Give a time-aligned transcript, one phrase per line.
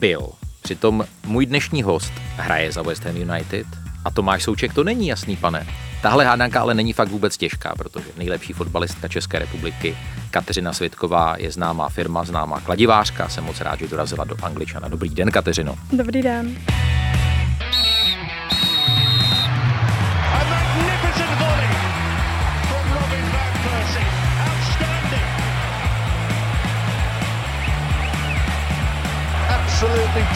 [0.00, 0.28] byl.
[0.62, 3.66] Přitom můj dnešní host hraje za West Ham United
[4.04, 5.66] a Tomáš Souček to není jasný, pane.
[6.02, 9.96] Tahle hádanka ale není fakt vůbec těžká, protože nejlepší fotbalistka České republiky
[10.30, 13.28] Kateřina Svitková je známá firma, známá kladivářka.
[13.28, 14.88] Jsem moc rád, že dorazila do Angličana.
[14.88, 15.76] Dobrý den, Kateřino.
[15.92, 16.56] Dobrý den.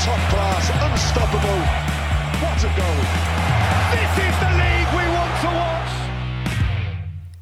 [0.02, 1.60] Top class, unstoppable.
[2.42, 3.00] What a goal.
[3.94, 5.94] This is the league we want to watch.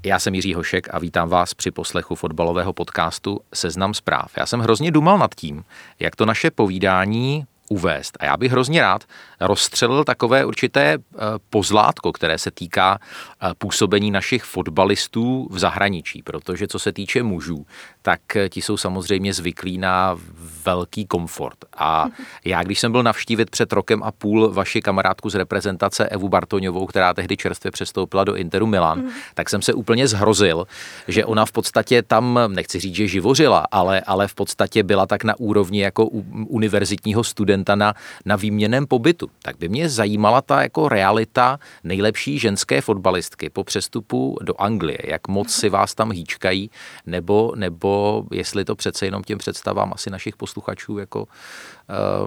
[0.04, 4.30] Já jsem Jiří Hošek a vítám vás při poslechu fotbalového podcastu Seznam zpráv.
[4.36, 5.64] Já jsem hrozně dumal nad tím,
[6.00, 8.16] jak to naše povídání uvést.
[8.20, 9.04] A já bych hrozně rád
[9.40, 11.18] rozstřelil takové určité eh,
[11.50, 17.66] pozlátko, které se týká eh, působení našich fotbalistů v zahraničí, protože co se týče mužů,
[18.02, 20.18] tak eh, ti jsou samozřejmě zvyklí na
[20.64, 21.58] velký komfort.
[21.76, 22.06] A
[22.44, 26.86] já, když jsem byl navštívit před rokem a půl vaši kamarádku z reprezentace Evu Bartoňovou,
[26.86, 29.02] která tehdy čerstvě přestoupila do Interu Milan,
[29.34, 30.66] tak jsem se úplně zhrozil,
[31.08, 35.24] že ona v podstatě tam, nechci říct, že živořila, ale, ale v podstatě byla tak
[35.24, 36.06] na úrovni jako
[36.46, 39.30] univerzitního studenta na, na výměném pobytu.
[39.42, 44.98] Tak by mě zajímala ta jako realita nejlepší ženské fotbalistky po přestupu do Anglie.
[45.04, 46.70] Jak moc si vás tam hýčkají,
[47.06, 47.91] nebo, nebo
[48.32, 51.20] jestli to přece jenom těm představám asi našich posluchačů jako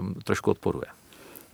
[0.00, 0.86] um, trošku odporuje.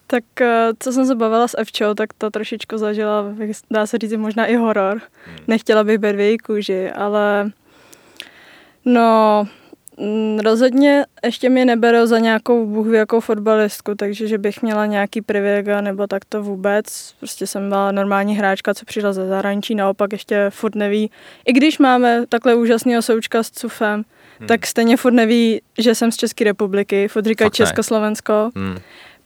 [0.07, 3.25] Tak eh, co jsem se bavila s Evčou, tak to trošičku zažila,
[3.71, 5.01] dá se říct, možná i horor.
[5.49, 7.51] Nechtěla bych být v její kůži, ale
[8.85, 9.49] no,
[10.43, 15.81] rozhodně ještě mě neberou za nějakou bůh jakou fotbalistku, takže že bych měla nějaký privilegia
[15.81, 17.15] nebo tak to vůbec.
[17.19, 21.11] Prostě jsem byla normální hráčka, co přišla ze zahraničí, naopak ještě furt neví.
[21.47, 24.05] I když máme takhle úžasného součka s Cufem,
[24.39, 24.49] hmm.
[24.49, 27.09] tak stejně furt neví, že jsem z České republiky.
[27.09, 27.67] Furt říkají Fakt ne.
[27.67, 28.51] Československo.
[28.57, 28.77] Hmm.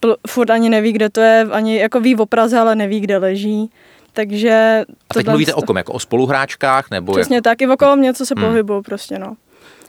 [0.00, 3.18] Pl- furt ani neví, kde to je, ani jako ví o Praze, ale neví, kde
[3.18, 3.70] leží.
[4.12, 4.84] Takže...
[5.10, 5.76] A teď mluvíte o kom?
[5.76, 6.90] Jako o spoluhráčkách?
[6.90, 7.42] Nebo Přesně jako...
[7.44, 8.44] tak, i okolo mě, co se Hmm.
[8.44, 9.36] pohybují prostě, no.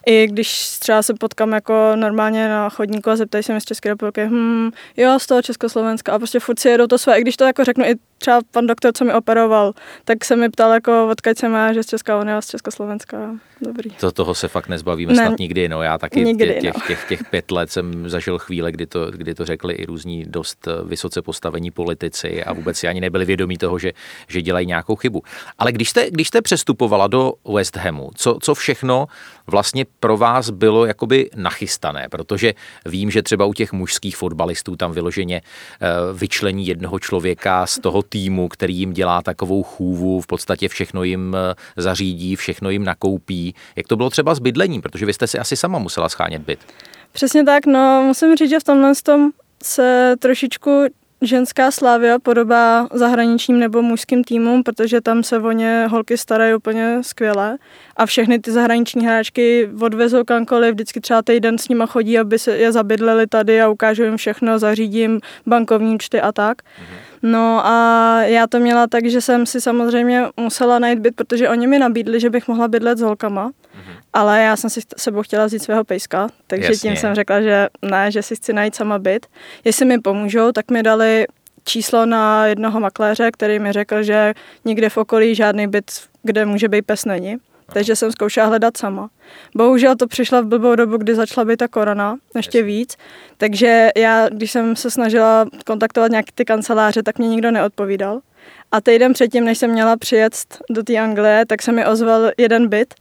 [0.10, 3.90] I když třeba se potkám jako normálně na chodníku a zeptají se mi z České
[3.90, 7.38] republiky, hm, jo, z toho Československa a prostě furt si jedou to své, i když
[7.38, 9.74] to jako řeknu i třeba pan doktor, co mi operoval,
[10.06, 13.18] tak se mi ptal jako, odkud jsem já, že z Česká unie a z Československa.
[13.62, 13.90] Dobrý.
[13.90, 15.26] To, toho se fakt nezbavíme Ne.
[15.26, 15.70] snad nikdy.
[15.70, 16.82] No, já taky Nikdy, těch, těch, no.
[16.88, 20.68] těch, těch pět let jsem zažil chvíle, kdy to, kdy to řekli i různí dost
[20.68, 23.92] eh, vysoce postavení politici a vůbec si ani nebyli vědomí toho, že,
[24.28, 25.24] že dělají nějakou chybu.
[25.58, 29.08] Ale když jste, když jste přestupovala do West Hamu, co, co všechno
[29.48, 32.08] vlastně pro vás bylo jakoby nachystané?
[32.10, 32.54] Protože
[32.86, 38.02] vím, že třeba u těch mužských fotbalistů tam vyloženě eh, vyčlení jednoho člověka z toho
[38.02, 43.56] týmu, který jim dělá takovou chůvu, v podstatě všechno jim eh, zařídí, všechno jim nakoupí.
[43.76, 44.82] Jak to bylo třeba s bydlením?
[44.82, 46.60] Protože vy jste si asi sama musela schánět byt.
[47.12, 49.32] Přesně tak, no musím říct, že v tomhle tom
[49.64, 50.86] se trošičku
[51.22, 56.98] ženská slávia podobá zahraničním nebo mužským týmům, protože tam se o ně holky starají úplně
[57.02, 57.58] skvěle.
[57.98, 62.58] A všechny ty zahraniční hráčky odvezou kamkoliv, vždycky třeba týden s nima chodí, aby se
[62.58, 66.62] je zabydleli tady a ukážu jim všechno, zařídím bankovní účty a tak.
[67.22, 71.68] No a já to měla tak, že jsem si samozřejmě musela najít byt, protože oni
[71.68, 73.52] mi nabídli, že bych mohla bydlet s holkama,
[74.14, 76.90] ale já jsem si sebou chtěla vzít svého pejska, takže Jasně.
[76.90, 79.26] tím jsem řekla, že ne, že si chci najít sama byt.
[79.64, 81.26] Jestli mi pomůžou, tak mi dali
[81.64, 84.34] číslo na jednoho makléře, který mi řekl, že
[84.66, 85.92] nikde v okolí žádný byt,
[86.24, 87.38] kde může být pes není.
[87.74, 89.10] Takže jsem zkoušela hledat sama.
[89.56, 92.96] Bohužel to přišla v blbou dobu, kdy začala být ta korona, ještě víc.
[93.38, 98.20] Takže já, když jsem se snažila kontaktovat nějaké ty kanceláře, tak mě nikdo neodpovídal.
[98.72, 100.34] A týden předtím, než jsem měla přijet
[100.70, 102.94] do té Anglie, tak se mi ozval jeden byt,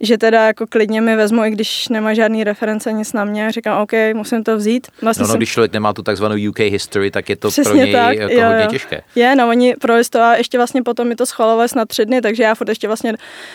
[0.00, 3.52] že teda jako klidně mi vezmu, i když nemá žádný reference nic na mě.
[3.52, 4.86] Říkám, OK, musím to vzít.
[5.02, 7.70] Vlastně No, no, jsem- když člověk nemá tu takzvanou UK history, tak je to Přesně
[7.70, 8.70] pro něj tak, jako jo, hodně jo.
[8.70, 9.02] těžké.
[9.14, 12.20] Je, no oni provést to a ještě vlastně potom mi to schvalovali snad tři dny,
[12.20, 13.14] takže já furt ještě vlastně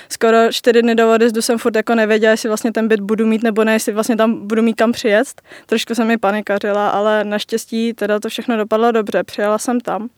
[0.10, 3.44] skoro čtyři dny do odjezdu jsem furt jako nevěděla, jestli vlastně ten byt budu mít
[3.44, 5.28] nebo ne, jestli vlastně tam budu mít kam přijet.
[5.66, 10.10] Trošku jsem mi panikařila, ale naštěstí teda to všechno dopadlo dobře, přijela jsem tam.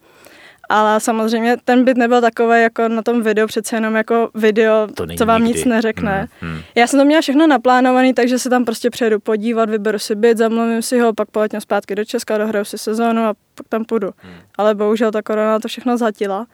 [0.69, 5.05] Ale samozřejmě ten byt nebyl takový jako na tom videu, přece jenom jako video, To
[5.17, 5.59] co vám nikdy.
[5.59, 6.27] nic neřekne.
[6.41, 6.59] Mm, mm.
[6.75, 10.37] Já jsem to měla všechno naplánovaný, takže se tam prostě přijedu podívat, vyberu si byt,
[10.37, 14.09] zamluvím si ho, pak poletím zpátky do Česka, dohraju si sezónu a pak tam půjdu.
[14.17, 14.33] Hmm.
[14.57, 16.45] Ale bohužel ta korona to všechno zatila.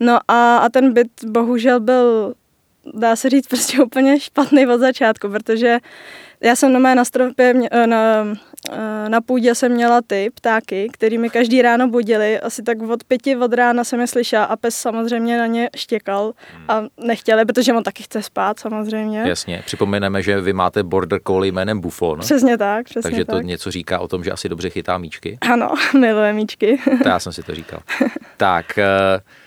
[0.00, 2.34] No a, a ten byt bohužel byl,
[2.94, 5.78] dá se říct, prostě úplně špatný od začátku, protože
[6.42, 8.26] já jsem na mé na stropě, mě- eh, na,
[8.72, 12.40] eh, na půdě jsem měla ty ptáky, který mi každý ráno budili.
[12.40, 16.32] Asi tak od pěti od rána jsem je slyšela a pes samozřejmě na ně štěkal
[16.68, 19.22] a nechtěli, protože on taky chce spát samozřejmě.
[19.26, 23.44] Jasně, připomeneme, že vy máte border collie jménem Buffon, Přesně tak, přesně takže to tak.
[23.44, 25.38] něco říká o tom, že asi dobře chytá míčky.
[25.40, 26.78] Ano, miluje míčky.
[27.02, 27.80] To já jsem si to říkal.
[28.36, 28.84] tak, eh,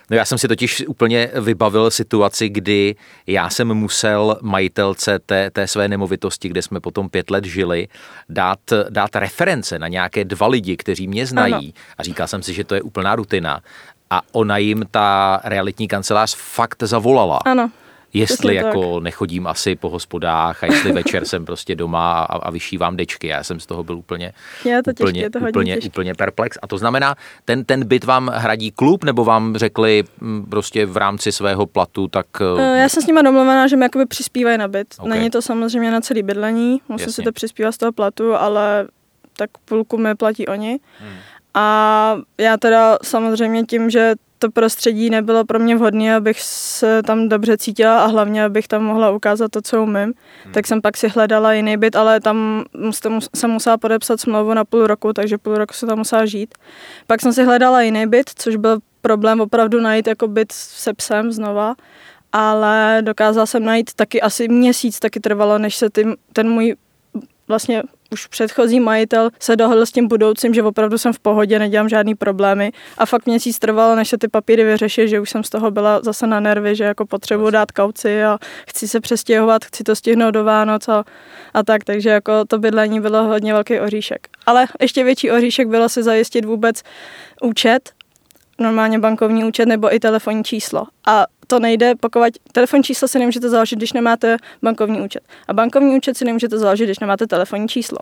[0.10, 2.96] no já jsem si totiž úplně vybavil situaci, kdy
[3.28, 7.88] já jsem musel majitelce té, té své nemovitosti, kde jsme potom pět let žili,
[8.30, 8.60] dát,
[8.90, 11.54] dát reference na nějaké dva lidi, kteří mě znají.
[11.54, 11.72] Ano.
[11.98, 13.62] A říkal jsem si, že to je úplná rutina.
[14.10, 17.40] A ona jim ta realitní kancelář fakt zavolala.
[17.46, 17.72] Ano.
[18.14, 22.98] Jestli jako nechodím asi po hospodách a jestli večer jsem prostě doma a, a vyšívám
[22.98, 23.28] dečky.
[23.28, 24.34] Já jsem z toho byl úplně,
[24.66, 25.88] Je to těžké, úplně, je to úplně, těžké.
[25.90, 26.58] úplně perplex.
[26.62, 27.16] A to znamená,
[27.46, 32.08] ten, ten byt vám hradí klub, nebo vám řekli mm, prostě v rámci svého platu,
[32.08, 32.26] tak
[32.60, 34.88] Eh, Já jsem s nima domluvená, že mi jakoby přispívají na byt.
[35.00, 35.08] Ok.
[35.08, 37.14] Není to samozřejmě na celý bydlení, musím Jasně.
[37.14, 38.88] si to přispívat z toho platu, ale
[39.38, 40.80] tak půlku mi platí oni.
[41.00, 41.14] Hmm.
[41.54, 47.30] A já teda samozřejmě tím, že to prostředí nebylo pro mě vhodné, abych se tam
[47.30, 50.14] dobře cítila a hlavně, abych tam mohla ukázat to, co umím,
[50.44, 50.54] Hmm.
[50.54, 52.64] tak jsem pak si hledala jiný byt, ale tam
[53.36, 56.56] jsem musela podepsat smlouvu na půl roku, takže půl roku se tam musela žít.
[57.08, 61.32] Pak jsem si hledala jiný byt, což byl problém opravdu najít jako byt se psem
[61.32, 61.76] znova,
[62.32, 66.76] ale dokázala jsem najít taky asi měsíc, taky trvalo, než se ty, ten můj
[67.48, 67.84] vlastně
[68.14, 72.16] už předchozí majitel se dohodl s tím budoucím, že opravdu jsem v pohodě, nedělám žádný
[72.16, 75.72] problémy a fakt měsíc trvalo, než se ty papíry vyřešily, že už jsem z toho
[75.72, 78.38] byla zase na nervy, že jako potřebuji dát kauci a
[78.68, 81.04] chci se přestěhovat, chci to stihnout do Vánoc a,
[81.54, 84.28] a tak, takže jako to bydlení bylo hodně velký oříšek.
[84.46, 86.84] Ale ještě větší oříšek bylo si zajistit vůbec
[87.42, 87.92] účet,
[88.60, 90.84] normálně bankovní účet nebo i telefonní číslo.
[91.08, 92.22] A to nejde, pokud
[92.52, 95.24] telefonní číslo si nemůžete založit, když nemáte bankovní účet.
[95.48, 97.98] A bankovní účet si nemůžete založit, když nemáte telefonní číslo.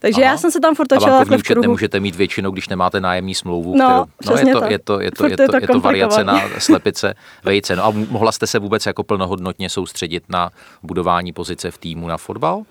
[0.00, 0.32] Takže Aha.
[0.32, 1.62] já jsem se tam furt točila v účet kruhu.
[1.62, 3.76] nemůžete mít většinou, když nemáte nájemní smlouvu.
[3.76, 4.70] No, kterou, no je, to, tak.
[4.70, 7.14] je to, je to, Furt je to, je to je to variace na slepice
[7.44, 7.76] vejce.
[7.76, 10.50] No a mohla jste se vůbec jako plnohodnotně soustředit na
[10.82, 12.62] budování pozice v týmu na fotbal?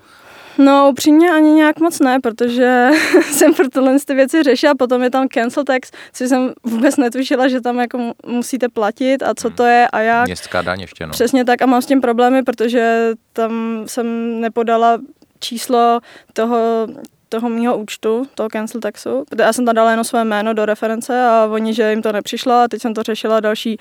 [0.58, 2.88] No, upřímně ani nějak moc ne, protože
[3.30, 7.48] jsem pro tohle ty věci řešila, potom je tam cancel tax, což jsem vůbec netušila,
[7.48, 10.26] že tam jako mu- musíte platit a co to je a jak.
[10.26, 11.12] Městská daň ještě, no.
[11.12, 14.98] Přesně tak a mám s tím problémy, protože tam jsem nepodala
[15.40, 16.00] číslo
[16.32, 16.86] toho,
[17.36, 19.24] toho mýho účtu, toho cancel taxu.
[19.38, 22.52] Já jsem tam dala jenom své jméno do reference a oni, že jim to nepřišlo
[22.52, 23.78] a teď jsem to řešila další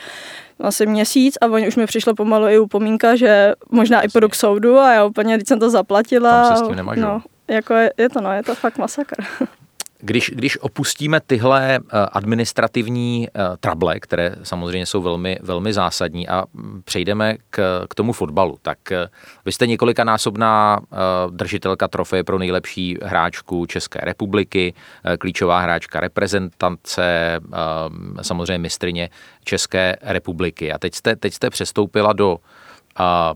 [0.59, 4.35] asi měsíc a oni už mi přišlo pomalu i upomínka, že možná i půjdu k
[4.35, 6.47] soudu a já úplně, teď jsem to zaplatila.
[6.47, 7.01] Tam se s tím nemažou.
[7.01, 9.15] No, jako je, je, to no, je to fakt masakr.
[10.05, 11.79] Když, když opustíme tyhle eh,
[12.11, 18.13] administrativní eh, trable, které samozřejmě jsou velmi, velmi zásadní a mm, přejdeme k, k tomu
[18.13, 19.07] fotbalu, tak eh,
[19.45, 20.79] vy jste několikanásobná
[21.29, 24.73] držitelka trofeje pro nejlepší hráčku České republiky,
[25.19, 29.09] klíčová hráčka reprezentace, eh, samozřejmě mistrině
[29.43, 30.71] České republiky.
[30.71, 32.37] A teď jste, teď jste přestoupila do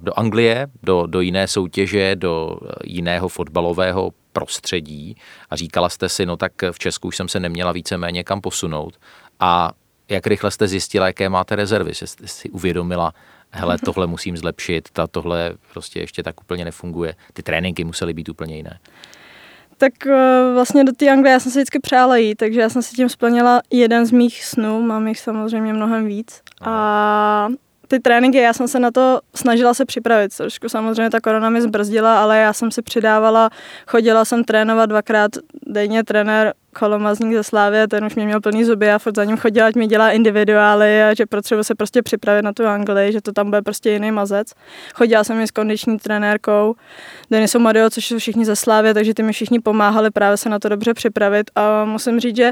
[0.01, 5.17] do Anglie, do, do jiné soutěže, do jiného fotbalového prostředí
[5.49, 8.99] a říkala jste si, no tak v Česku už jsem se neměla víceméně kam posunout
[9.39, 9.71] a
[10.09, 13.13] jak rychle jste zjistila, jaké máte rezervy, jste si uvědomila,
[13.51, 17.15] hele, tohle musím zlepšit, ta, tohle prostě ještě tak úplně nefunguje.
[17.33, 18.79] Ty tréninky musely být úplně jiné.
[19.77, 22.81] Tak eh, vlastně do té Anglie já jsem si vždycky přála jít, takže já jsem
[22.81, 26.41] si tím splnila jeden z mých snů, mám jich samozřejmě mnohem víc.
[26.61, 27.47] A
[27.89, 31.61] ty tréninky, já jsem se na to snažila se připravit, trošku samozřejmě ta korona mi
[31.61, 33.49] zbrzdila, ale já jsem si přidávala,
[33.87, 35.31] chodila jsem trénovat dvakrát
[35.67, 39.37] denně, trenér Kolomazník ze Slávě, ten už mě měl plný zuby, já furt za ním
[39.37, 43.21] chodila, ať mi dělá individuály a že potřebuji se prostě připravit na tu Anglii, že
[43.21, 44.53] to tam bude prostě jiný mazec.
[44.93, 46.75] Chodila jsem i s kondiční trenérkou
[47.31, 50.59] Denisou Madio, což jsou všichni ze Slávě, takže ty mi všichni pomáhali právě se na
[50.59, 52.51] to dobře připravit a musím říct, že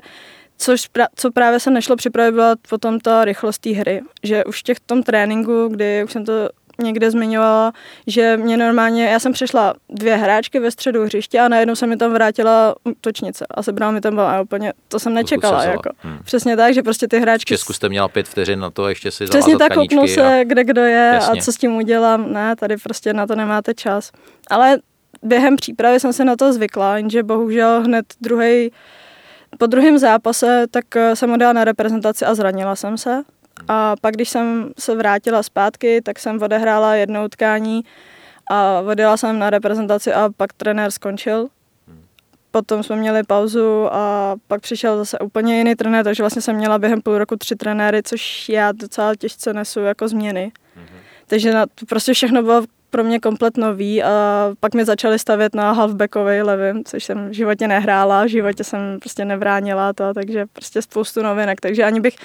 [0.57, 4.01] Což, pra- co právě se nešlo připravit, byla potom ta rychlost té hry.
[4.23, 6.49] Že už v těch tom tréninku, kdy už jsem to
[6.81, 7.73] někde zmiňovala,
[8.07, 11.97] že mě normálně, já jsem přešla dvě hráčky ve středu hřiště a najednou se mi
[11.97, 15.63] tam vrátila útočnice a sebrala mi tam balón a úplně, to jsem nečekala.
[15.63, 15.89] Jako.
[15.97, 16.19] Hmm.
[16.23, 17.47] Přesně tak, že prostě ty V hráčky...
[17.47, 20.43] Česku jste měla pět vteřin na to a ještě si Přesně tak, kouknu se, a
[20.43, 21.39] kde kdo je Jasně.
[21.39, 22.33] a co s tím udělám.
[22.33, 24.11] Ne, tady prostě na to nemáte čas.
[24.49, 24.77] Ale
[25.23, 28.71] během přípravy jsem se na to zvykla, jenže bohužel hned druhý
[29.57, 33.23] Po druhém zápase tak eh, jsem odjela na reprezentaci a zranila jsem se.
[33.67, 37.83] A pak, když jsem se vrátila zpátky, tak jsem odehrála jedno utkání
[38.51, 41.47] a odjela jsem na reprezentaci a pak trenér skončil.
[42.51, 46.79] Potom jsme měli pauzu a pak přišel zase úplně jiný trenér, takže vlastně jsem měla
[46.79, 50.51] během půl roku tři trenéry, což já docela těžce nesu jako změny.
[50.77, 50.99] Mm-hmm.
[51.27, 54.09] Takže na, to prostě všechno bylo pro mě komplet nový a
[54.59, 58.99] pak mi začali stavět na halfbackový levým, což jsem v životě nehrála, v životě jsem
[58.99, 62.15] prostě nevránila to, takže prostě spoustu novinek, takže ani bych,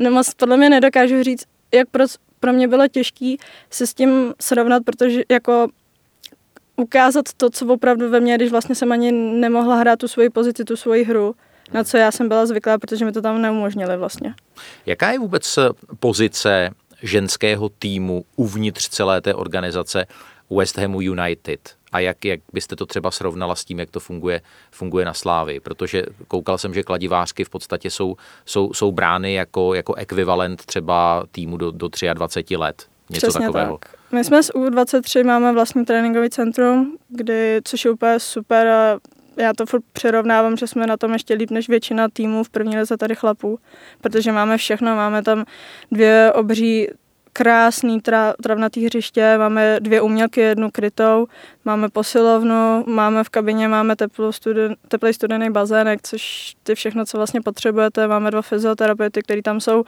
[0.00, 1.44] no moc podle mě nedokážu říct,
[1.74, 2.04] jak pro,
[2.40, 3.38] pro mě bylo těžký
[3.70, 5.68] se s tím srovnat, protože jako
[6.76, 10.64] ukázat to, co opravdu ve mně, když vlastně jsem ani nemohla hrát tu svoji pozici,
[10.64, 11.34] tu svoji hru,
[11.72, 14.34] na co já jsem byla zvyklá, protože mi to tam neumožnili vlastně.
[14.86, 15.58] Jaká je vůbec
[16.00, 16.70] pozice
[17.02, 20.06] ženského týmu uvnitř celé té organizace
[20.50, 24.40] West Hamu United a jak, jak byste to třeba srovnala s tím, jak to funguje,
[24.70, 29.74] funguje na Slávy, protože koukal jsem, že kladivářky v podstatě jsou, jsou, jsou brány jako,
[29.74, 32.86] jako ekvivalent třeba týmu do, do 23 let.
[33.10, 33.78] Něco Přesně takového.
[33.78, 33.94] Tak.
[34.12, 38.98] My jsme z U23 máme vlastní tréninkový centrum, kdy, což je úplně super a
[39.38, 42.78] já to furt přirovnávám, že jsme na tom ještě líp než většina týmů v první
[42.78, 43.58] lize tady chlapů,
[44.00, 45.44] protože máme všechno, máme tam
[45.90, 46.88] dvě obří
[47.32, 51.26] krásný tra, travnatý hřiště, máme dvě umělky, jednu krytou,
[51.64, 57.16] máme posilovnu, máme v kabině, máme teplou studen, teplý studený bazének, což ty všechno, co
[57.16, 59.84] vlastně potřebujete, máme dva fyzioterapeuty, kteří tam jsou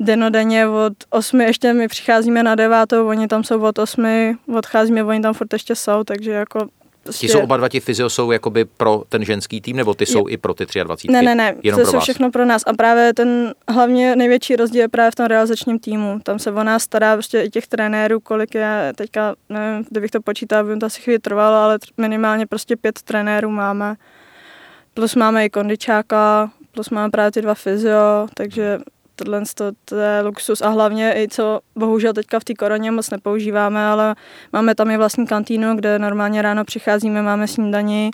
[0.00, 5.20] denodenně od 8, ještě my přicházíme na devátou, oni tam jsou od 8, odcházíme, oni
[5.20, 6.68] tam furt ještě jsou, takže jako
[7.06, 7.26] Prostě...
[7.26, 10.06] Ti jsou oba dva ti fyzio jsou jakoby pro ten ženský tým, nebo ty je...
[10.06, 11.12] jsou i pro ty 23?
[11.12, 12.62] Ne, ne, ne, Jenom to jsou všechno pro nás.
[12.66, 16.20] A právě ten hlavně největší rozdíl je právě v tom realizačním týmu.
[16.22, 20.20] Tam se o nás stará prostě i těch trenérů, kolik je teďka, nevím, kdybych to
[20.20, 23.96] počítal, by to asi chvíli trvalo, ale minimálně prostě pět trenérů máme.
[24.94, 28.78] Plus máme i kondičáka, plus máme právě ty dva fyzio, takže
[29.16, 29.42] tohle
[29.84, 34.14] to je luxus a hlavně i co bohužel teďka v té koroně moc nepoužíváme, ale
[34.52, 38.10] máme tam i vlastní kantýnu, kde normálně ráno přicházíme, máme snídaní,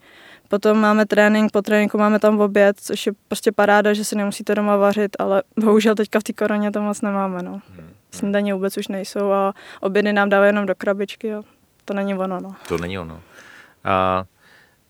[0.49, 4.55] potom máme trénink, po tréninku máme tam oběd, což je prostě paráda, že si nemusíte
[4.55, 7.43] doma vařit, ale bohužel teďka v té koroně to moc nemáme.
[7.43, 7.61] No.
[8.11, 11.43] Snídaně vůbec už nejsou a obědy nám dávají jenom do krabičky a
[11.85, 12.41] to není ono.
[12.41, 12.55] No.
[12.69, 13.21] To není ono.
[13.85, 14.25] A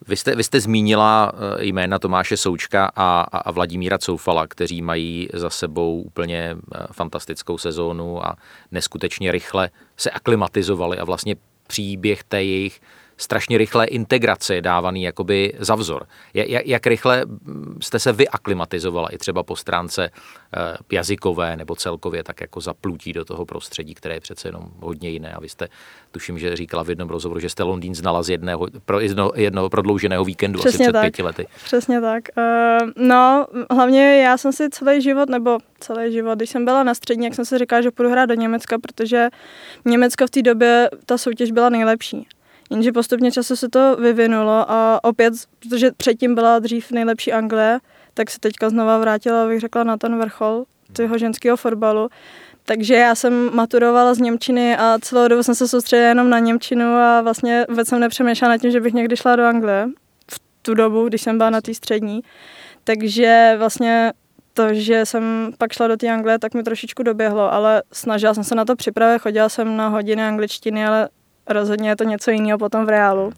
[0.09, 5.28] vy jste, vy jste zmínila eh, jména Tomáše Součka a, a Vladimíra Coufala, kteří mají
[5.32, 8.37] za sebou úplně eh, fantastickou sezónu a
[8.71, 12.80] neskutečně rychle se aklimatizovali a vlastně příběh té jejich
[13.16, 16.07] strašně rychlé integrace je dávaný jakoby za vzor.
[16.35, 17.25] Jak, jak rychle
[17.81, 20.11] jste se vy aklimatizovala i třeba po stránce
[20.57, 25.09] eh, jazykové nebo celkově tak jako zaplutí do toho prostředí, které je přece jenom hodně
[25.09, 25.33] jiné.
[25.33, 25.69] A vy jste,
[26.11, 29.71] tuším, že říkala v jednom rozhovoru, že jste Londýn znala z jedného, pro, jedno, jednoho
[29.71, 31.02] prodlouženého víkendu Přesně asi před tak.
[31.02, 31.47] pěti lety.
[31.64, 32.25] Přesně tak.
[32.37, 36.95] Uh, no, hlavně já jsem si celý život, nebo celý život, když jsem byla na
[36.95, 39.28] střední, jak jsem si říkala, že půjdu hrát do Německa, protože
[39.85, 42.26] Německo v té době ta soutěž byla nejlepší.
[42.71, 47.78] Jenže postupně času se to vyvinulo a opět, protože předtím byla dřív nejlepší Anglie,
[48.14, 52.09] tak se teďka znova vrátila, bych řekla, na ten vrchol toho ženského fotbalu.
[52.64, 56.95] Takže já jsem maturovala z Němčiny a celou dobu jsem se soustředila jenom na Němčinu
[56.95, 59.88] a vlastně vůbec jsem nepřemýšlela nad tím, že bych někdy šla do Anglie
[60.31, 62.21] v tu dobu, když jsem byla na té střední.
[62.85, 64.12] Takže vlastně
[64.54, 68.45] to, že jsem pak šla do té Anglie, tak mi trošičku doběhlo, ale snažila jsem
[68.45, 71.09] se na to připravit, chodila jsem na hodiny angličtiny, ale
[71.52, 73.32] rozhodně je to něco jiného potom v reálu.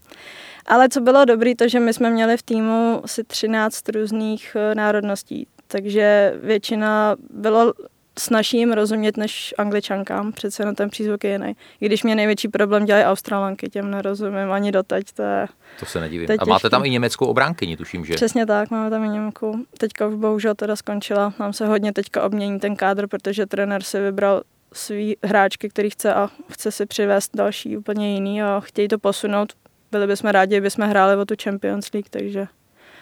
[0.67, 4.75] Ale co bylo dobré, to, že my jsme měli v týmu asi 13 různých eh,
[4.75, 7.73] národností, takže většina bylo
[8.19, 11.57] snaží jim rozumět než angličankám, přece na ten přízvuk je jiný.
[11.81, 15.47] I když mě největší problém dělají australanky, těm nerozumím ani doteď, to je
[15.81, 16.29] To se nedivím.
[16.39, 18.15] A máte tam i německou obránkyni, tuším, že?
[18.15, 19.67] Přesně tak, máme tam i Němku.
[19.79, 21.33] Teďka už bohužel teda skončila.
[21.39, 24.43] Nám se hodně teďka obmění ten kádr, protože trenér si vybral
[24.75, 29.53] svý hráčky, který chce a chce si přivést další úplně jiný a chtějí to posunout.
[29.93, 32.47] Byli bychom rádi, jsme hráli o tu Champions League, takže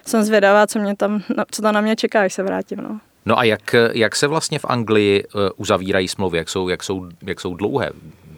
[0.07, 2.79] jsem zvědavá, co, mě tam, co tam na mě čeká, až se vrátím.
[2.79, 3.01] No.
[3.27, 7.09] No a jak, jak se vlastně v Anglii eh, uzavírají smlouvy, jak jsou, jak jsou,
[7.23, 7.91] jak jsou dlouhé?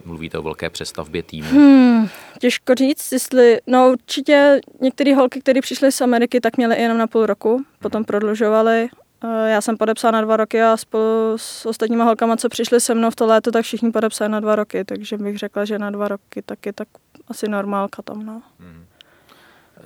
[0.04, 1.48] Mluvíte o velké přestavbě týmu.
[1.48, 6.98] Hmm, těžko říct, jestli, no určitě některé holky, které přišly z Ameriky, tak měly jenom
[6.98, 8.88] na půl roku, potom prodlužovali.
[9.24, 12.94] Eh, já jsem podepsala na dva roky a spolu s ostatníma holkama, co přišly se
[12.94, 15.90] mnou v to léto, tak všichni podepsali na dva roky, takže bych řekla, že na
[15.90, 16.88] dva roky taky tak
[17.28, 18.26] asi normálka tam.
[18.26, 18.42] No.
[18.60, 18.86] Hmm.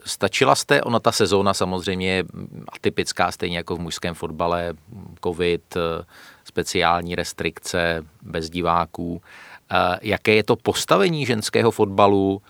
[0.05, 2.25] Stačila jste, ona ta sezóna samozřejmě je
[2.69, 4.75] atypická, stejně jako v mužském fotbale,
[5.25, 6.05] covid, eh,
[6.45, 9.23] speciální restrikce, bez diváků.
[9.71, 12.43] Eh, jaké je to postavení ženského fotbalu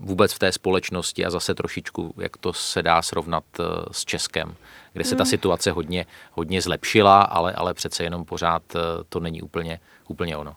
[0.00, 4.54] vůbec v té společnosti a zase trošičku, jak to se dá srovnat eh, s Českem,
[4.92, 8.78] kde se ta situace hodně, hodně zlepšila, ale, ale přece jenom pořád eh,
[9.08, 10.56] to není úplně, úplně ono.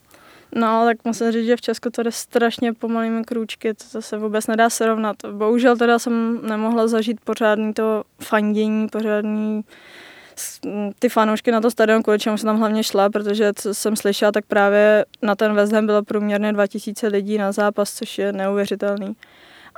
[0.56, 4.18] No, tak musím říct, že v Česku to jde strašně pomalými krůčky, to, to se
[4.18, 5.16] vůbec nedá srovnat.
[5.32, 9.64] Bohužel teda jsem nemohla zažít pořádný to fandění, pořádný
[11.00, 14.32] ty fanoušky na to stadion, kvůli čemu jsem tam hlavně šla, protože co jsem slyšela,
[14.32, 19.16] tak právě na ten West Ham bylo průměrně 2000 lidí na zápas, což je neuvěřitelný.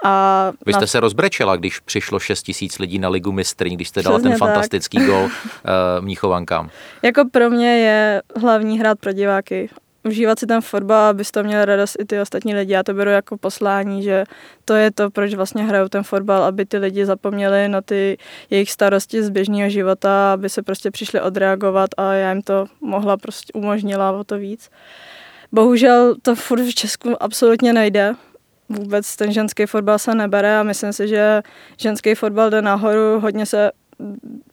[0.03, 0.87] A Vy jste na...
[0.87, 4.39] se rozbrečela, když přišlo 6 tisíc lidí na ligu mistrní, když jste dala Přesně ten
[4.39, 4.47] tak.
[4.47, 5.29] fantastický gol uh,
[5.99, 6.69] Mnichovankám.
[7.01, 9.69] Jako pro mě je hlavní hrát pro diváky
[10.05, 12.73] užívat si ten fotbal, abys to měl radost i ty ostatní lidi.
[12.73, 14.23] Já to beru jako poslání, že
[14.65, 18.17] to je to, proč vlastně hrajou ten fotbal, aby ty lidi zapomněli na ty
[18.49, 23.17] jejich starosti z běžného života, aby se prostě přišli odreagovat a já jim to mohla
[23.17, 24.69] prostě umožnila o to víc.
[25.51, 28.13] Bohužel to furt v Česku absolutně nejde.
[28.69, 31.41] Vůbec ten ženský fotbal se nebere a myslím si, že
[31.77, 33.71] ženský fotbal jde nahoru, hodně se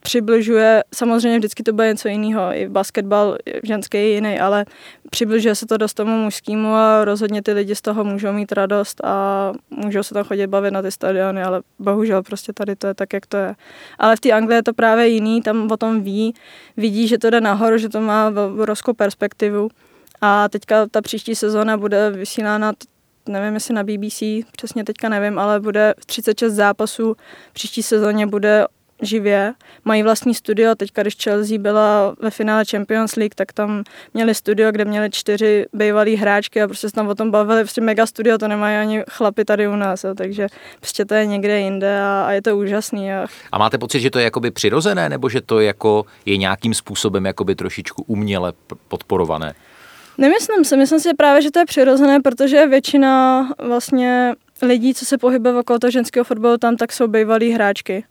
[0.00, 4.64] přibližuje, samozřejmě vždycky to bude něco jiného, i basketbal ženský je jiný, ale
[5.10, 9.04] přibližuje se to dost tomu mužskému a rozhodně ty lidi z toho můžou mít radost
[9.04, 12.94] a můžou se tam chodit bavit na ty stadiony, ale bohužel prostě tady to je
[12.94, 13.54] tak, jak to je.
[13.98, 16.34] Ale v té Anglii je to právě jiný, tam o tom ví,
[16.76, 19.68] vidí, že to jde nahoru, že to má obrovskou perspektivu
[20.20, 22.72] a teďka ta příští sezóna bude vysílána
[23.28, 24.22] nevím, jestli na BBC,
[24.52, 27.16] přesně teďka nevím, ale bude 36 zápasů,
[27.52, 28.66] příští sezóně bude
[29.02, 29.54] živě.
[29.84, 33.84] Mají vlastní studio, teďka když Chelsea byla ve finále Champions League, tak tam
[34.14, 37.80] měli studio, kde měli čtyři bývalý hráčky a prostě se tam o tom bavili, prostě
[37.80, 40.46] mega studio, to nemají ani chlapi tady u nás, jo, takže
[40.80, 43.12] prostě to je někde jinde a, a je to úžasný.
[43.12, 43.26] A...
[43.52, 47.26] a máte pocit, že to je jakoby přirozené, nebo že to jako je nějakým způsobem
[47.26, 48.52] jakoby trošičku uměle
[48.88, 49.54] podporované?
[50.18, 55.18] Nemyslím si, myslím si právě, že to je přirozené, protože většina vlastně lidí, co se
[55.18, 58.04] pohybuje okolo toho ženského fotbalu tam, tak jsou bývalí hráčky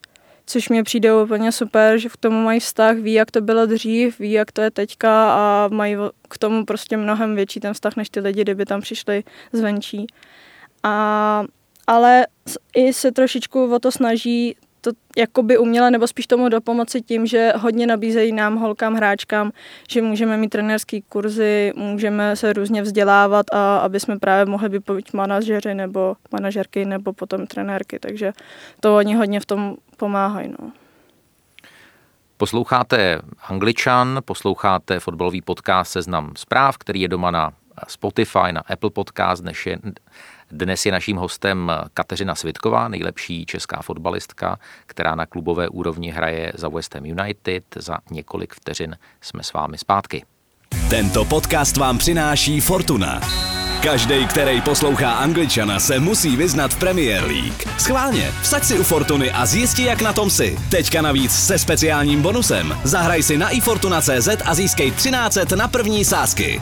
[0.45, 4.19] což mě přijde úplně super, že k tomu mají vztah, ví, jak to bylo dřív,
[4.19, 5.95] ví, jak to je teďka a mají
[6.29, 9.23] k tomu prostě mnohem větší ten vztah, než ty lidi, kdyby tam přišli
[9.53, 10.07] zvenčí.
[10.83, 11.43] A,
[11.87, 12.27] ale
[12.75, 17.53] i se trošičku o to snaží to jakoby uměla, nebo spíš tomu dopomoci tím, že
[17.57, 19.51] hodně nabízejí nám, holkám, hráčkám,
[19.89, 25.13] že můžeme mít trenérský kurzy, můžeme se různě vzdělávat a aby jsme právě mohli být
[25.13, 28.33] manažeři nebo manažerky nebo potom trenérky, takže
[28.79, 30.53] to oni hodně v tom pomáhají.
[30.59, 30.71] No.
[32.37, 33.19] Posloucháte
[33.49, 37.51] Angličan, posloucháte fotbalový podcast Seznam zpráv, který je doma na
[37.87, 39.79] Spotify, na Apple Podcast, dnes je
[40.51, 46.69] dnes je naším hostem Kateřina Svitková, nejlepší česká fotbalistka, která na klubové úrovni hraje za
[46.69, 47.63] West Ham United.
[47.75, 50.25] Za několik vteřin jsme s vámi zpátky.
[50.89, 53.21] Tento podcast vám přináší Fortuna.
[53.83, 57.79] Každý, který poslouchá Angličana, se musí vyznat v Premier League.
[57.79, 60.57] Schválně, vsaď si u Fortuny a zjisti, jak na tom si.
[60.71, 62.77] Teďka navíc se speciálním bonusem.
[62.83, 66.61] Zahraj si na ifortuna.cz a získej 13 na první sázky.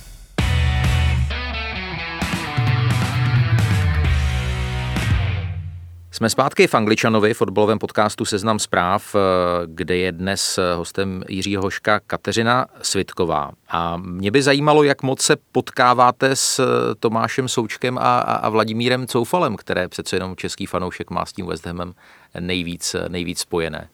[6.21, 9.19] Jsme zpátky v Angličanovi, fotbalovém podcastu Seznam zpráv, eh,
[9.65, 13.51] kde je dnes hostem Jiřího Hoška Kateřina Svitková.
[13.69, 16.65] A mě by zajímalo, jak moc se potkáváte s
[16.99, 21.65] Tomášem Součkem a, a Vladimírem Coufalem, které přece jenom český fanoušek má s tím West
[21.65, 21.93] Hamem
[22.39, 23.87] nejvíc, nejvíc spojené.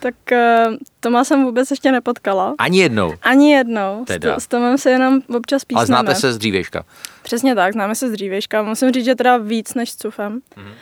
[0.00, 0.66] Tak eh,
[1.00, 2.54] Toma jsem vůbec ještě nepotkala.
[2.58, 3.14] Ani jednou?
[3.22, 4.04] Ani jednou.
[4.06, 4.40] Teda.
[4.40, 5.78] S, s Tomem se jenom občas písneme.
[5.78, 6.84] Ale znáte se z dřívějška?
[7.22, 8.62] Přesně tak, známe se z dřívějška.
[8.62, 10.40] Musím říct, že teda víc než s Cufem.
[10.56, 10.72] Mm-hmm.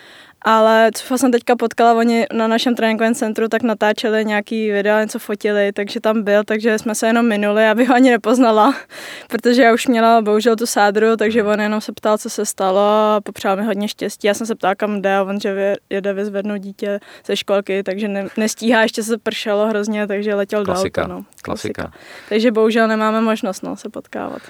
[0.45, 5.19] Ale co jsem teďka potkala, oni na našem tréninkovém centru tak natáčeli nějaký videa, něco
[5.19, 8.75] fotili, takže tam byl, takže jsme se jenom minuli, aby ho ani nepoznala,
[9.29, 12.81] protože já už měla bohužel tu sádru, takže on jenom se ptal, co se stalo
[12.81, 14.27] a popřál mi hodně štěstí.
[14.27, 18.09] Já jsem se ptala, kam jde a on, že jede vyzvednout dítě ze školky, takže
[18.09, 21.03] ne, nestíhá, ještě se pršelo hrozně, takže letěl Klasika.
[21.03, 21.15] do auta.
[21.15, 21.25] No.
[21.43, 21.83] Klasika.
[21.83, 21.99] Klasika.
[22.29, 24.43] Takže bohužel nemáme možnost no, se potkávat.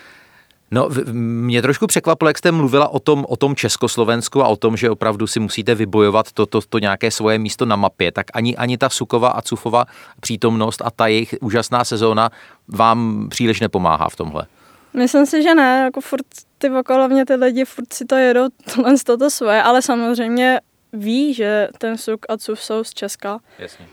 [0.75, 4.77] No, mě trošku překvapilo, jak jste mluvila o tom, o tom Československu a o tom,
[4.77, 8.57] že opravdu si musíte vybojovat to, to, to nějaké svoje místo na mapě, tak ani,
[8.57, 9.85] ani ta Sukova a Cufova
[10.21, 12.31] přítomnost a ta jejich úžasná sezóna
[12.69, 14.47] vám příliš nepomáhá v tomhle.
[14.95, 16.27] Myslím si, že ne, jako furt
[16.59, 20.61] ty okolovně ty lidi furt si to jedou tohle z toto svoje, ale samozřejmě
[20.93, 23.39] ví, že ten Suk a Cuf jsou z Česka.
[23.59, 23.87] Jasně.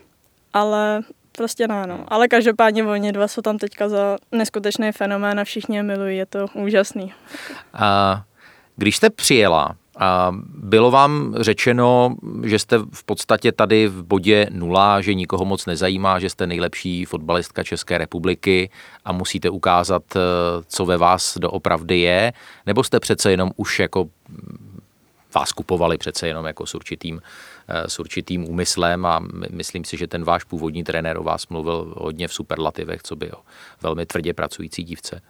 [0.54, 1.02] Ale
[1.40, 2.06] Prostě ne, no.
[2.08, 6.26] Ale každopádně oni dva jsou tam teďka za neskutečný fenomén a všichni je milují, je
[6.26, 7.14] to úžasný.
[7.74, 8.22] A
[8.76, 15.02] když jste přijela A bylo vám řečeno, že jste v podstatě tady v bodě nula,
[15.02, 18.70] že nikoho moc nezajímá, že jste nejlepší fotbalistka České republiky
[19.06, 20.20] a musíte ukázat, eh,
[20.68, 22.34] co ve vás doopravdy je,
[22.66, 24.06] nebo jste přece jenom už jako
[25.36, 27.22] vás kupovali přece jenom jako s určitým,
[27.88, 32.28] s určitým úmyslem a myslím si, že ten váš původní trenér o vás mluvil hodně
[32.28, 33.38] v superlativech, co by o
[33.82, 35.22] velmi tvrdě pracující dívce.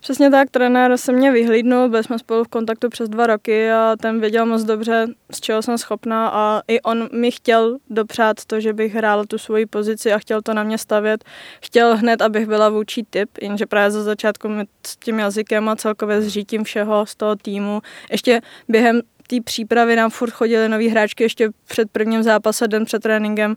[0.00, 3.96] Přesně tak, trenér se mě vyhlídnul, byli jsme spolu v kontaktu přes dva roky a
[4.00, 8.60] ten věděl moc dobře, z čeho jsem schopná a i on mi chtěl dopřát to,
[8.60, 11.24] že bych hrála tu svoji pozici a chtěl to na mě stavět.
[11.60, 14.48] Chtěl hned, abych byla vůči typ, jenže právě za začátku
[14.86, 17.80] s tím jazykem a celkově s žítím všeho z toho týmu.
[18.10, 23.02] Ještě během té přípravy nám furt chodili noví hráčky ještě před prvním zápasem, den před
[23.02, 23.56] tréninkem,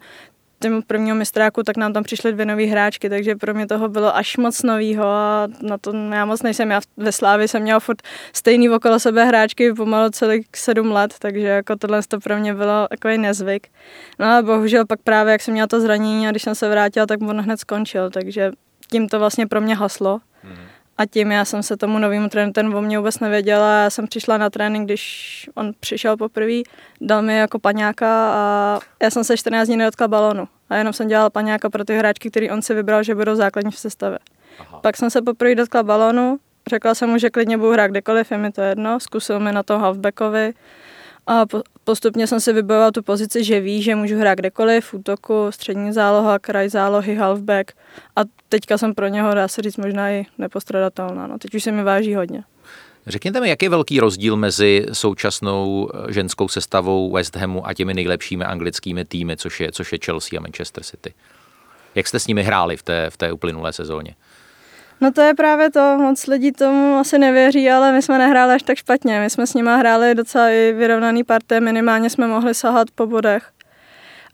[0.62, 4.16] tím prvního mistráku, tak nám tam přišly dvě nové hráčky, takže pro mě toho bylo
[4.16, 6.72] až moc novýho a na to já moc nejsem.
[6.72, 8.02] Já ve Slávi jsem měla furt
[8.34, 12.88] stejný okolo sebe hráčky pomalu celých sedm let, takže jako tohle to pro mě bylo
[12.90, 13.68] takový nezvyk.
[14.20, 17.06] No a bohužel pak právě, jak jsem měla to zranění a když jsem se vrátila,
[17.06, 18.52] tak on hned skončil, takže
[18.92, 20.20] tím to vlastně pro mě haslo.
[20.44, 20.58] Mm.
[20.98, 23.84] A tím já jsem se tomu novému trenéru, ten o mě vůbec nevěděla.
[23.84, 26.62] Já jsem přišla na trénink, když on přišel poprvé,
[27.02, 30.48] dal mi jako paňáka a já jsem se 14 dní nedotkla balonu.
[30.70, 33.72] A jenom jsem dělala paňáka pro ty hráčky, který on si vybral, že budou základní
[33.72, 34.20] v sestavě.
[34.60, 34.80] Aha.
[34.80, 38.38] Pak jsem se poprvé dotkla balonu, řekla jsem mu, že klidně budu hrát kdekoliv, je
[38.38, 39.00] mi to jedno.
[39.00, 40.54] Zkusil mi na to halfbackovi
[41.28, 41.46] a
[41.84, 45.94] postupně jsem si vybojoval tu pozici, že ví, že můžu hrát kdekoliv, v útoku, střední
[45.94, 47.72] záloha, kraj zálohy, halfback.
[48.16, 51.28] A teďka jsem pro něho, dá se říct, možná i nepostradatelná.
[51.28, 52.44] No, teď už se mi váží hodně.
[53.08, 57.94] Řekněte mi, jaký je velký rozdíl mezi současnou eh, ženskou sestavou West Hamu a těmi
[57.94, 61.14] nejlepšími anglickými týmy, což je, což je Chelsea a Manchester City?
[61.96, 64.16] Jak jste s nimi hráli v té, v té uplynulé sezóně?
[65.02, 68.64] No to je právě to, moc lidí tomu asi nevěří, ale my jsme nehráli až
[68.64, 69.20] tak špatně.
[69.20, 73.52] My jsme s nimi hráli docela i vyrovnaný parté, minimálně jsme mohli sahat po bodech.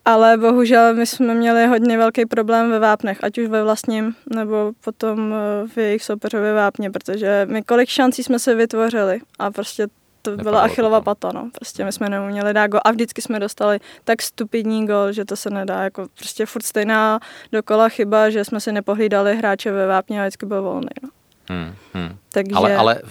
[0.06, 4.72] Ale bohužel my jsme měli hodně velký problém ve vápnech, ať už ve vlastním, nebo
[4.84, 9.88] potom eh, v jejich soupeřově vápně, protože my kolik šancí jsme se vytvořili a prostě
[10.22, 11.50] to byla achilová pata, no.
[11.56, 15.36] Prostě my jsme neuměli dát gol a vždycky jsme dostali tak stupidní gol, že to
[15.36, 17.20] se nedá, jako prostě furt stejná
[17.52, 21.10] dokola chyba, že jsme si nepohlídali hráče ve vápně a vždycky byl volný, no.
[21.50, 22.18] Hmm, hmm.
[22.32, 22.56] Takže...
[22.56, 23.02] Ale, ale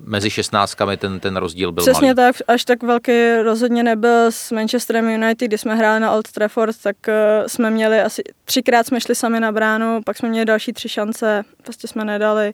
[0.00, 2.16] mezi šestnáctkami ten, ten rozdíl byl Přesně malý.
[2.16, 6.76] tak, až tak velký rozhodně nebyl s Manchesterem United, když jsme hráli na Old Trafford,
[6.82, 7.14] tak uh,
[7.46, 11.42] jsme měli asi třikrát jsme šli sami na bránu, pak jsme měli další tři šance,
[11.62, 12.52] prostě jsme nedali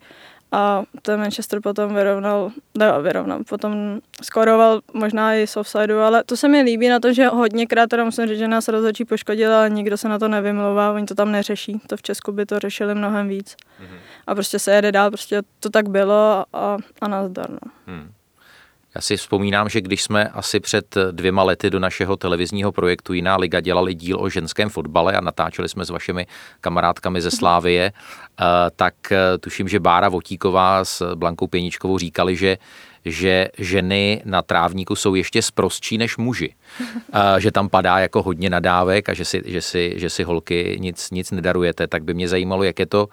[0.52, 6.36] a ten Manchester potom vyrovnal, ne, vyrovnal, potom skoroval možná i z offsideu, ale to
[6.36, 9.70] se mi líbí na to, že hodněkrát teda musím říct, že nás rozhodčí poškodil, ale
[9.70, 12.94] nikdo se na to nevymlouvá, oni to tam neřeší, to v Česku by to řešili
[12.94, 13.56] mnohem víc.
[13.80, 13.98] Mm-hmm.
[14.26, 17.50] A prostě se jede dál, prostě to tak bylo a, a nazdar.
[17.50, 17.58] No.
[17.86, 18.12] Mm.
[18.96, 23.36] Já si vzpomínám, že když jsme asi před dvěma lety do našeho televizního projektu Jiná
[23.36, 26.26] liga dělali díl o ženském fotbale a natáčeli jsme s vašimi
[26.60, 28.44] kamarádkami ze Slávie, eh,
[28.76, 32.58] tak eh, tuším, že Bára Votíková s Blankou Pěničkovou říkali, že
[33.08, 36.54] že ženy na trávníku jsou ještě sprostší než muži.
[37.12, 40.76] A že tam padá jako hodně nadávek a že si, že si, že si holky
[40.80, 43.08] nic, nic nedarujete, tak by mě zajímalo, jak je to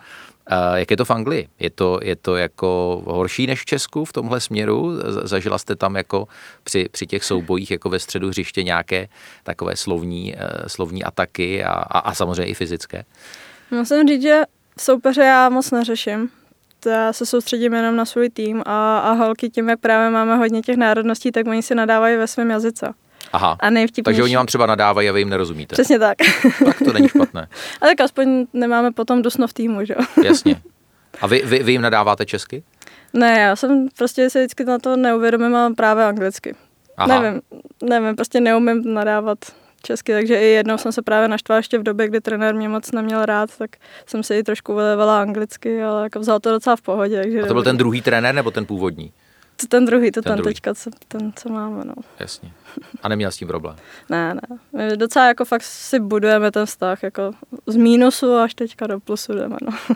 [0.76, 1.48] jak je to v Anglii?
[1.60, 4.92] Je to, je to jako horší než v Česku v tomhle směru?
[5.24, 6.28] Zažila jste tam jako
[6.64, 9.08] při, při těch soubojích jako ve středu hřiště nějaké
[9.44, 13.06] takové slovní, eh, slovní ataky a, a, a samozřejmě i fyzické?
[13.72, 14.42] Musím říct, že
[14.80, 16.30] soupeře já moc neřeším.
[16.86, 20.62] Já se soustředím jenom na svůj tým a, a holky tím, jak právě máme hodně
[20.62, 22.94] těch národností, tak oni si nadávají ve svém jazyce.
[23.32, 25.74] Aha, a takže oni vám třeba nadávají a vy jim nerozumíte.
[25.74, 26.18] Přesně tak.
[26.66, 27.48] tak to není špatné.
[27.82, 30.06] A tak aspoň nemáme potom dusno v týmu, že jo?
[30.24, 30.56] Jasně.
[31.22, 32.64] A vy, vy, vy jim nadáváte česky?
[33.14, 36.56] Ne, já jsem prostě si vždycky na to neuvědomím, ale právě anglicky.
[36.98, 37.20] Aha.
[37.20, 37.42] Nevím,
[37.84, 39.38] nevím, prostě neumím nadávat
[39.82, 42.92] česky, takže i jednou jsem se právě naštvala ještě v době, kdy trenér mě moc
[42.92, 43.70] neměl rád, tak
[44.06, 47.22] jsem si ji trošku vylevala anglicky, ale jako vzal to docela v pohodě.
[47.22, 49.14] Takže a to byl ten druhý trenér nebo ten původní?
[49.56, 50.54] To ten druhý, to ten, ten druhý.
[50.54, 51.94] teďka, co, ten, co máme, no.
[52.20, 52.52] Jasně.
[53.04, 53.76] A neměl s tím problém?
[54.10, 54.58] ne, ne.
[54.74, 57.32] My docela jako fakt si budujeme ten vztah, jako
[57.66, 59.96] z mínusu až teďka do plusu jdeme, no.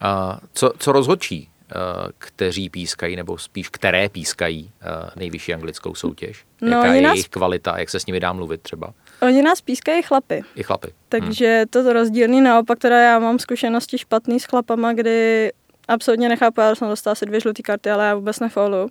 [0.00, 1.74] A co, co rozhodčí, eh,
[2.18, 6.44] kteří pískají, nebo spíš které pískají eh, nejvyšší anglickou soutěž?
[6.60, 7.14] No, Jaká je nás...
[7.14, 8.92] jejich kvalita, jak se s nimi dá mluvit třeba?
[9.22, 10.42] Oni nás pískají chlapy.
[10.54, 10.92] I chlapy.
[11.08, 11.84] Takže hmm.
[11.84, 15.50] to rozdílný naopak, teda já mám zkušenosti špatný s chlapama, kdy
[15.88, 18.88] absolutně nechápu, já jsem dostala asi dvě žluté karty, ale já vůbec nefaulu.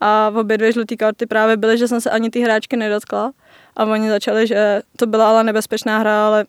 [0.00, 3.32] A v obě dvě žluté karty právě byly, že jsem se ani ty hráčky nedotkla.
[3.76, 6.46] A oni začali, že to byla ale nebezpečná hra, ale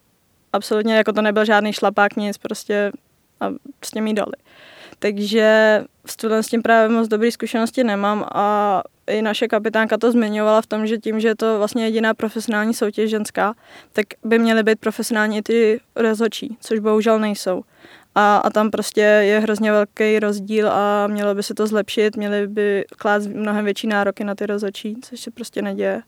[0.53, 2.91] absolutně jako to nebyl žádný šlapák, nic, prostě
[3.39, 3.49] a
[3.85, 4.33] s těmi dali.
[4.99, 10.61] Takže s, s tím právě moc dobrý zkušenosti nemám a i naše kapitánka to zmiňovala
[10.61, 13.55] v tom, že tím, že je to vlastně jediná profesionální soutěž ženská,
[13.93, 17.63] tak by měly být profesionální i ty rozhodčí, což bohužel nejsou.
[18.19, 22.47] A, a tam prostě je hrozně velký rozdíl a mělo by se to zlepšit, měly
[22.47, 26.01] by klást mnohem větší nároky na ty rozhodčí, což se prostě neděje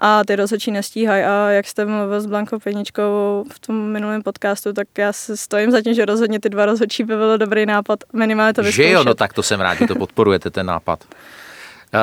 [0.00, 1.24] a ty rozhodčí nestíhají.
[1.24, 5.70] A jak jste mluvil s Blankou Peničkou v tom minulém podcastu, tak já se stojím
[5.70, 7.98] za tím, že rozhodně ty dva rozhodčí by bylo dobrý nápad.
[8.12, 8.88] Minimálně to vyzkoušet.
[8.88, 11.04] Že jo, no tak to jsem rád, že to podporujete, ten nápad.
[11.94, 12.00] Uh,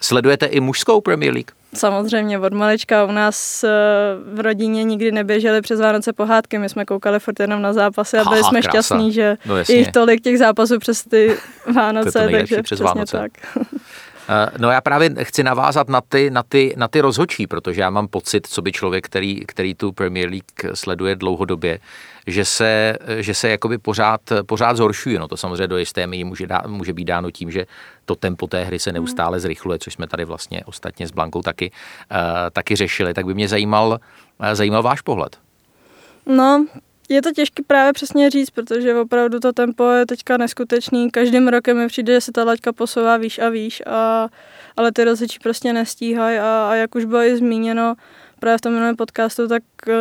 [0.00, 1.50] sledujete i mužskou Premier League?
[1.74, 3.68] Samozřejmě od malička u nás eh,
[4.34, 8.24] v rodině nikdy neběžely přes Vánoce pohádky, my jsme koukali furt jenom na zápasy a
[8.24, 8.70] byli Aha, jsme krása.
[8.78, 11.36] šťastní, že No jich tolik těch zápasů přes ty
[11.74, 13.16] Vánoce, To je to takže přes přesně Vánoce.
[13.18, 13.32] tak.
[14.28, 17.90] Eh, No já právě chci navázat na ty, na ty, na ty rozhodčí, protože já
[17.90, 21.78] mám pocit, co by člověk, který, který tu Premier League sleduje dlouhodobě,
[22.26, 25.18] že se, že se jakoby pořád, pořád zhoršuje.
[25.18, 27.66] No to samozřejmě do jisté míry může, může být dáno tím, že
[28.04, 31.70] to tempo té hry se neustále zrychluje, což jsme tady vlastně ostatně s Blankou taky,
[32.10, 32.16] uh,
[32.52, 33.14] taky řešili.
[33.14, 33.98] Tak by mě zajímal,
[34.40, 35.38] uh, zajímal váš pohled.
[36.26, 36.66] No,
[37.08, 41.10] je to těžké právě přesně říct, protože opravdu to tempo je teďka neskutečný.
[41.10, 44.28] Každým rokem mi přijde, že se ta laťka posouvá výš a výš, a,
[44.76, 47.94] ale ty rozhodčí prostě nestíhají a, a jak už bylo i zmíněno
[48.40, 49.92] právě v tom minulém podcastu, tak eh,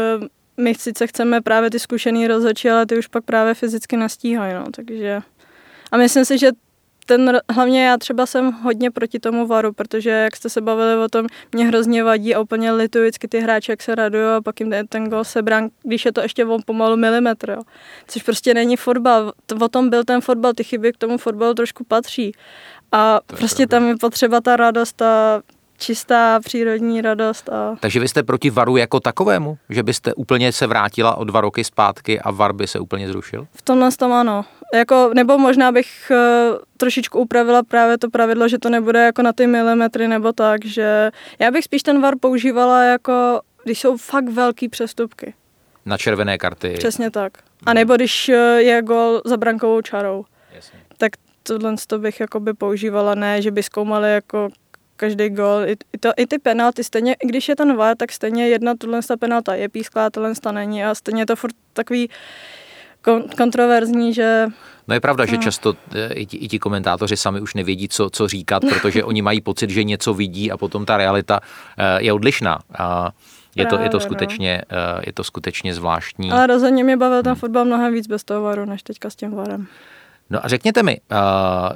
[0.57, 4.65] my sice chceme právě ty zkušený rozhodčí, ale ty už pak právě fyzicky nestíhají, no,
[4.75, 5.21] takže...
[5.91, 6.51] A myslím si, že
[7.05, 11.09] ten, hlavně já třeba jsem hodně proti tomu varu, protože jak jste se bavili o
[11.09, 14.59] tom, mě hrozně vadí a úplně lituji vždycky ty hráči, jak se radují a pak
[14.59, 17.61] jim ten, ten gol sebrán, když je to ještě o pomalu milimetr, jo.
[18.07, 19.33] Což prostě není fotbal.
[19.61, 22.31] O tom byl ten fotbal, ty chyby k tomu fotbalu trošku patří.
[22.91, 23.79] A To je prostě pravda.
[23.79, 25.41] tam je potřeba ta radost, ta
[25.77, 29.57] čistá přírodní radost a Takže vy jste proti varu jako takovému?
[29.69, 33.47] Že byste úplně se vrátila o dva roky zpátky a var by se úplně zrušil?
[33.55, 34.45] v tomhle tom ano.
[34.73, 39.33] Jako, nebo možná bych uh, trošičku upravila právě to pravidlo, že to nebude jako na
[39.33, 44.29] ty milimetry nebo tak, že já bych spíš ten VAR používala jako, když jsou fakt
[44.29, 45.33] velký přestupky.
[45.85, 46.75] Na červené karty.
[46.77, 47.33] Přesně tak.
[47.65, 50.79] A nebo když eh, je gol za brankovou čarou, Jasně.
[50.97, 51.11] tak
[51.43, 54.49] tohle to bych jakoby používala, ne, že by zkoumali jako
[54.95, 55.61] každý gol.
[55.65, 58.75] I, i, to, I ty penalty, stejně, i když je ten VAR, tak stejně jedna
[58.75, 62.09] tuhle ta penalta je písklá, tohle není a stejně je to furt takový
[63.03, 64.47] kon, kontroverzní, že
[64.87, 65.41] No je pravda, že No.
[65.43, 69.21] často eh, i ti, i ti komentátoři sami už nevědí, co, co říkat, protože oni
[69.21, 71.39] mají pocit, že něco vidí a potom ta realita
[71.77, 72.59] eh, je odlišná.
[72.77, 73.11] A
[73.55, 74.01] je to, je to, no.
[74.01, 76.31] skutečně, eh, je to skutečně zvláštní.
[76.31, 79.31] Ale rozhodně mě bavil ten fotbal mnohem víc bez toho varu, než teďka s tím
[79.31, 79.67] varem.
[80.29, 80.97] No a řekněte mi,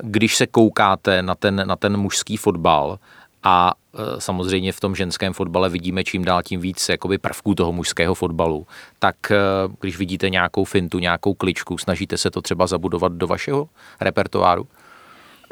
[0.01, 2.99] když se koukáte na ten, na ten mužský fotbal
[3.47, 7.71] a eh, samozřejmě v tom ženském fotbale vidíme čím dál tím víc jakoby prvků toho
[7.71, 8.67] mužského fotbalu,
[8.99, 9.35] tak eh,
[9.79, 13.69] když vidíte nějakou fintu, nějakou kličku, snažíte se to třeba zabudovat do vašeho
[14.01, 14.67] repertoáru?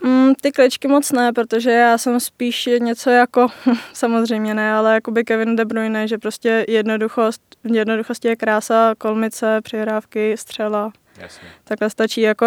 [0.04, 3.48] Mm, ty kličky moc ne, protože já jsem spíš něco jako,
[3.94, 10.38] samozřejmě ne, ale jakoby Kevin De Bruyne, že prostě jednoduchost, jednoduchost je krása, kolmice, přihrávky,
[10.38, 10.92] střela.
[11.18, 11.48] Jasně.
[11.64, 12.46] Takhle stačí, jako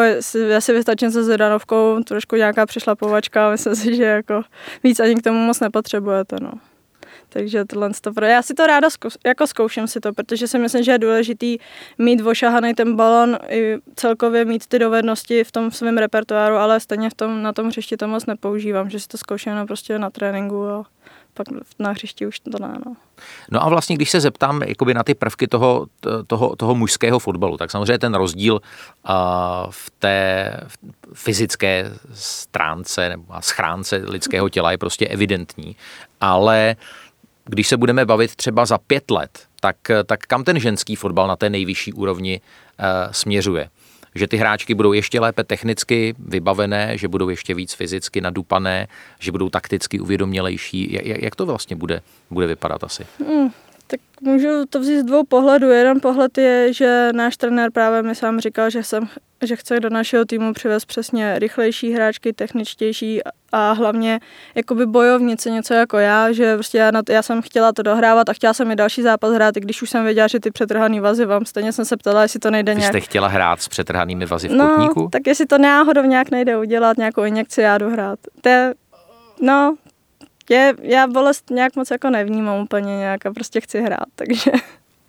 [0.49, 4.43] já si vystačím se Zdanovkou, trošku nějaká přišlapovačka, myslím si, že jako
[4.85, 6.53] víc ani k tomu moc nepotřebujete, no.
[7.29, 10.83] Takže tohle to, já si to ráda zkus, jako zkouším si to, protože si myslím,
[10.83, 11.59] že je důležitý
[11.99, 17.11] mít ošahaný ten balon i celkově mít ty dovednosti v tom svém repertoáru, ale stejně
[17.11, 20.11] v tom, na tom hřišti to moc nepoužívám, že si to zkouším jenom prostě na
[20.11, 20.85] tréninku a
[21.39, 21.47] pak
[21.79, 22.97] na hřišti už to ne, no.
[23.51, 25.87] No a vlastně, když se zeptám jakoby na ty prvky toho,
[26.27, 29.15] toho, toho mužského fotbalu, tak samozřejmě ten rozdíl uh,
[29.71, 30.51] v té
[31.15, 35.77] fyzické stránce nebo schránce lidského těla je prostě evidentní,
[36.21, 36.77] ale
[37.45, 41.37] když se budeme bavit třeba za pět let, tak, tak kam ten ženský fotbal na
[41.37, 43.71] té nejvyšší úrovni uh, směřuje?
[44.19, 49.33] Že ty hráčky budou ještě lépe technicky vybavené, že budou ještě víc fyzicky nadupané, že
[49.33, 50.99] budou takticky uvědomělejší.
[51.03, 53.07] Jak, to vlastně bude, bude vypadat asi?
[53.27, 53.51] Hmm,
[53.91, 55.71] tak můžu to vzít z dvou pohledů.
[55.71, 59.09] Jeden pohled je, že náš trenér právě mi sám říkal, že, jsem,
[59.45, 63.21] že chce do našeho týmu přivést přesně rychlejší hráčky, techničtější
[63.53, 64.21] a- hlavně
[64.55, 68.29] jakoby bojovnice, něco jako já, že prostě já, na to, já jsem chtěla to dohrávat
[68.29, 71.01] a chtěla jsem i další zápas hrát, i když už jsem věděla, že ty přetrhaný
[71.01, 72.93] vazy vám, stejně jsem se ptala, jestli to nejde Vy nějak.
[72.93, 75.09] jste chtěla hrát s přetrhanými vazy v no, kotníku?
[75.13, 78.19] tak jestli to náhodou nějak nejde udělat, nějakou injekci, já jdu hrát.
[78.41, 78.75] To je,
[79.43, 79.77] no,
[80.51, 84.51] je, já bolest nějak moc jako nevnímám úplně nějak a prostě chci hrát, takže...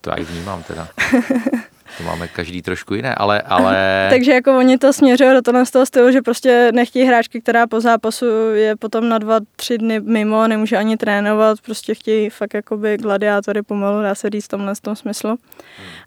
[0.02, 0.88] To já i vnímám teda.
[1.97, 5.71] To máme každý trošku jiné, ale, ale Takže jako oni to směřují do tohle z
[5.71, 9.99] toho stylu, že prostě nechtějí hráčky, která po zápasu je potom na dva, tři dny
[9.99, 14.73] mimo, nemůže ani trénovat, prostě chtějí fakt jakoby gladiátory pomalu, dá se říct v tomhle
[14.82, 15.38] tom smyslu.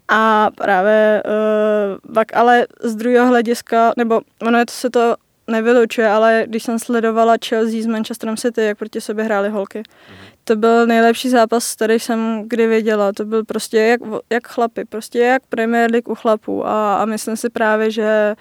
[0.09, 5.15] A právě uh, pak ale z druhého hlediska, nebo ono je to, se to
[5.53, 10.32] nevylučuje, ale když jsem sledovala Chelsea s Manchesterem City, jak proti sobě hrály holky, mm-hmm.
[10.45, 13.13] To byl nejlepší zápas, který jsem kdy viděla.
[13.13, 14.01] To byl prostě jak,
[14.31, 18.35] jak chlapy, prostě jak Premier League u chlapů a, a myslím si právě, že,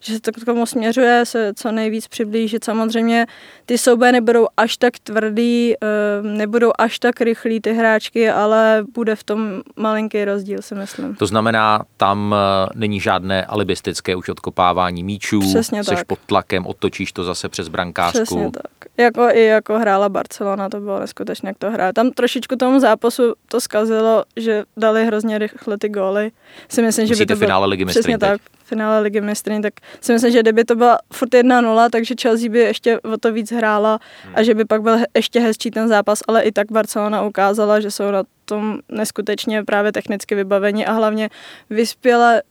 [0.00, 2.64] že se to k tomu směřuje, se co nejvíc přiblížit.
[2.64, 3.26] Samozřejmě
[3.66, 9.16] ty souboje nebudou až tak tvrdý, ehm, nebudou až tak rychlí ty hráčky, ale bude
[9.16, 11.14] v tom malinký rozdíl, si myslím.
[11.14, 16.06] To znamená, tam eh, není žádné alibistické už odkopávání míčů, Přesně seš tak.
[16.06, 18.22] pod tlakem, otočíš to zase přes brankářku.
[18.22, 18.88] Přesně tak.
[18.96, 21.92] Jako i jako hrála Barcelona, to bylo neskutečně, jak to hrála.
[21.92, 26.30] Tam trošičku tomu zápasu to zkazilo, že dali hrozně rychle ty góly.
[26.68, 28.28] Si myslím, že by to bylo, finále Ligy mistryň Přesně teď?
[28.28, 32.50] tak, finále ligy mistryň, tak si myslím, že kdyby to byla furt 1-0, takže Chelsea
[32.50, 33.98] by ještě o to víc hrála
[34.34, 37.90] a že by pak byl ještě hezčí ten zápas, ale i tak Barcelona ukázala, že
[37.90, 41.30] jsou na tom neskutečně právě technicky vybaveni a hlavně
[41.70, 42.42] vyspěle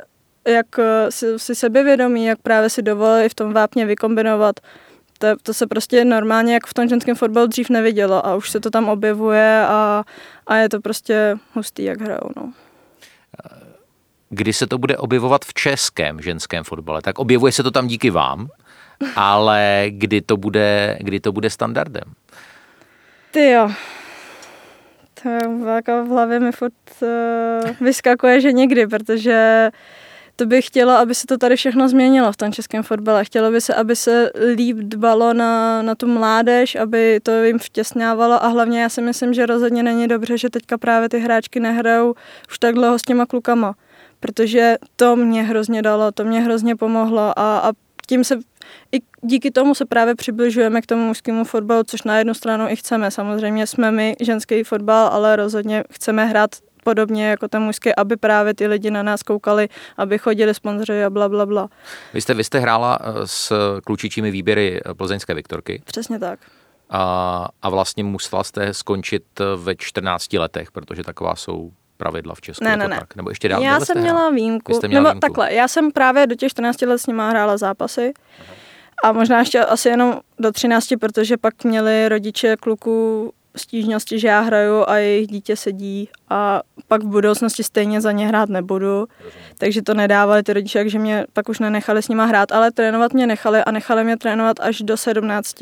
[0.47, 4.55] jak eh, si, si sebevědomí, jak právě si dovolili v tom vápně vykombinovat
[5.17, 8.59] to, to se prostě normálně jak v tom ženském fotbalu dřív nevidělo a už se
[8.59, 10.03] to tam objevuje a,
[10.47, 12.29] a je to prostě hustý, jak hrajou.
[12.37, 12.53] No.
[14.29, 17.01] Kdy se to bude objevovat v českém ženském fotbale?
[17.01, 18.47] Tak objevuje se to tam díky vám,
[19.15, 22.03] ale kdy to bude, kdy to bude standardem?
[23.31, 23.71] Ty jo.
[25.23, 25.39] To je
[25.75, 27.07] jako v hlavě mi furt uh,
[27.81, 29.69] vyskakuje, že někdy, protože
[30.39, 33.25] to by chtělo, aby se to tady všechno změnilo v tom českém fotbale.
[33.25, 38.43] Chtělo by se, aby se líp dbalo na, na tu mládež, aby to jim vtěsnávalo
[38.43, 42.15] a hlavně já si myslím, že rozhodně není dobře, že teďka právě ty hráčky nehrajou
[42.49, 43.75] už tak dlouho s těma klukama,
[44.19, 47.71] protože to mě hrozně dalo, to mě hrozně pomohlo a, a
[48.07, 48.39] tím se
[48.91, 52.75] i díky tomu se právě přibližujeme k tomu mužskému fotbalu, což na jednu stranu i
[52.75, 53.11] chceme.
[53.11, 56.49] Samozřejmě jsme my ženský fotbal, ale rozhodně chceme hrát
[56.87, 61.09] podobně jako ten mužský, aby právě ty lidi na nás koukali, aby chodili sponzoři a
[61.09, 61.69] bla, bla, bla.
[62.13, 63.53] Vy jste, vy jste hrála eh, s
[63.85, 66.39] klučičími výběry eh, plzeňské Viktorky Přesně tak.
[66.89, 72.41] a, a vlastně musela jste skončit eh, ve 14 letech, protože taková jsou pravidla v
[72.41, 72.63] Česku.
[72.63, 72.99] Ne, ne, ne.
[72.99, 73.15] Tak?
[73.15, 73.61] Nebo ještě dál?
[73.63, 74.71] Já jsem měla výjimku.
[74.71, 75.27] Vy jste měla Nebo výjimku.
[75.27, 78.13] takhle, já jsem právě do těch 14 let s nima hrála zápasy.
[79.03, 84.39] A možná ještě asi jenom do 13, protože pak měli rodiče kluků stížnosti, že já
[84.39, 89.07] hraju a jejich dítě sedí a pak v budoucnosti stejně za ně hrát nebudu.
[89.57, 93.13] Takže to nedávali ty rodiče, takže mě pak už nenechali s nima hrát, ale trénovat
[93.13, 95.61] mě nechali a nechali mě trénovat až do 17.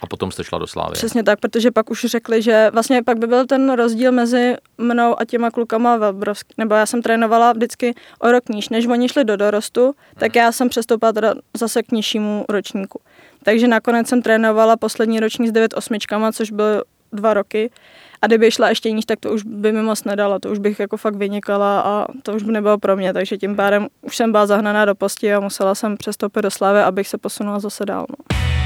[0.00, 0.92] A potom jste šla do Slávy.
[0.92, 5.20] Přesně tak, protože pak už řekli, že vlastně pak by byl ten rozdíl mezi mnou
[5.20, 6.54] a těma klukama obrovský.
[6.58, 10.52] Nebo já jsem trénovala vždycky o rok níž, než oni šli do dorostu, tak já
[10.52, 13.00] jsem přestoupila teda zase k nižšímu ročníku.
[13.42, 16.82] Takže nakonec jsem trénovala poslední ročník s 9 osmičkama, což bylo
[17.14, 17.70] dva roky.
[18.22, 20.80] A kdyby šla ještě níž, tak to už by mi moc nedalo, to už bych
[20.80, 24.32] jako fakt vynikala a to už by nebylo pro mě, takže tím pádem už jsem
[24.32, 28.06] byla zahnaná do posti a musela jsem přestoupit do Slávy, abych se posunula zase dál.
[28.08, 28.63] No.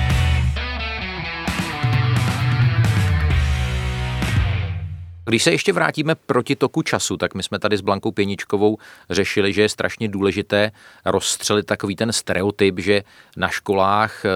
[5.28, 8.78] Když se ještě vrátíme proti toku času, tak my jsme tady s Blankou Pěničkovou
[9.10, 10.70] řešili, že je strašně důležité
[11.04, 13.02] rozstřelit takový ten stereotyp, že
[13.36, 14.28] na školách eh,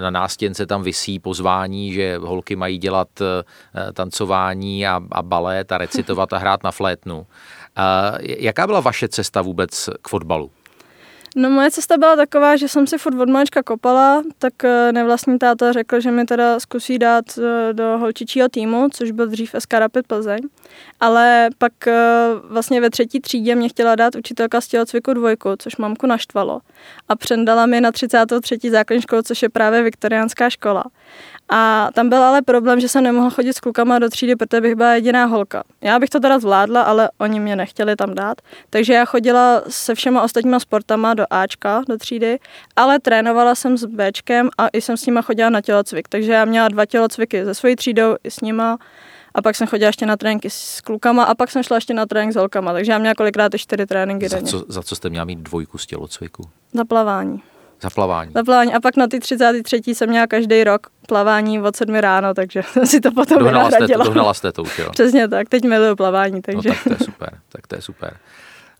[0.00, 5.78] na nástěnce tam visí pozvání, že holky mají dělat eh, tancování a, a balet a
[5.78, 7.26] recitovat a hrát na flétnu.
[7.76, 10.50] A jaká byla vaše cesta vůbec k fotbalu?
[11.36, 15.38] No moje cesta byla taková, že jsem si furt od malička kopala, tak eh, nevlastní
[15.38, 19.72] táta řekl, že mi teda zkusí dát eh, do holčičího týmu, což byl dřív SK
[19.72, 20.40] Rapid Plzeň.
[21.00, 21.94] Ale pak eh,
[22.44, 26.60] vlastně ve třetí třídě mě chtěla dát učitelka z tělocviku dvojku, což mamku naštvalo.
[27.08, 28.58] A přendala mi na 33.
[28.70, 30.84] základní školu, což je právě viktoriánská škola.
[31.52, 34.74] A tam byl ale problém, že jsem nemohla chodit s klukama do třídy, protože bych
[34.74, 35.62] byla jediná holka.
[35.80, 38.40] Já bych to teda zvládla, ale oni mě nechtěli tam dát.
[38.70, 42.38] Takže já chodila se všema ostatníma sportama do Ačka, do třídy,
[42.76, 46.08] ale trénovala jsem s Bčkem a i jsem s nima chodila na tělocvik.
[46.08, 48.78] Takže já měla dva tělocviky se svojí třídou i s nima.
[49.34, 52.06] A pak jsem chodila ještě na tréninky s klukama a pak jsem šla ještě na
[52.06, 52.72] trénink s holkama.
[52.72, 54.50] Takže já měla kolikrát i čtyři tréninky Za denně.
[54.50, 56.42] co, za co jste měla mít dvojku z tělocviku?
[56.72, 57.42] Za plavání.
[57.82, 58.30] Za plavání.
[58.34, 58.74] Za plavání.
[58.74, 59.80] A pak na ty 33.
[59.86, 63.78] jsem měla každý rok plavání od 7 ráno, takže jsem si to potom Dohnala jste,
[63.78, 64.04] to, vynahradila.
[64.04, 64.90] dohnala jste to už, jo?
[64.92, 66.68] Přesně tak, teď miluju plavání, No takže...
[66.68, 68.16] tak to je super, tak to je super.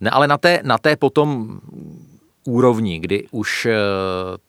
[0.01, 1.61] Ne, ale na té, na té potom
[2.45, 3.75] úrovni, kdy už eh,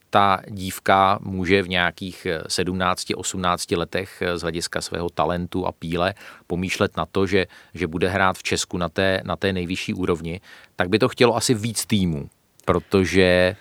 [0.10, 6.14] ta dívka může v nějakých 17-18 letech eh, z hlediska svého talentu a píle
[6.48, 10.42] pomýšlet na to, že, že bude hrát v Česku na té, na té nejvyšší úrovni,
[10.76, 12.30] tak by to chtělo asi víc týmů,
[12.66, 13.56] protože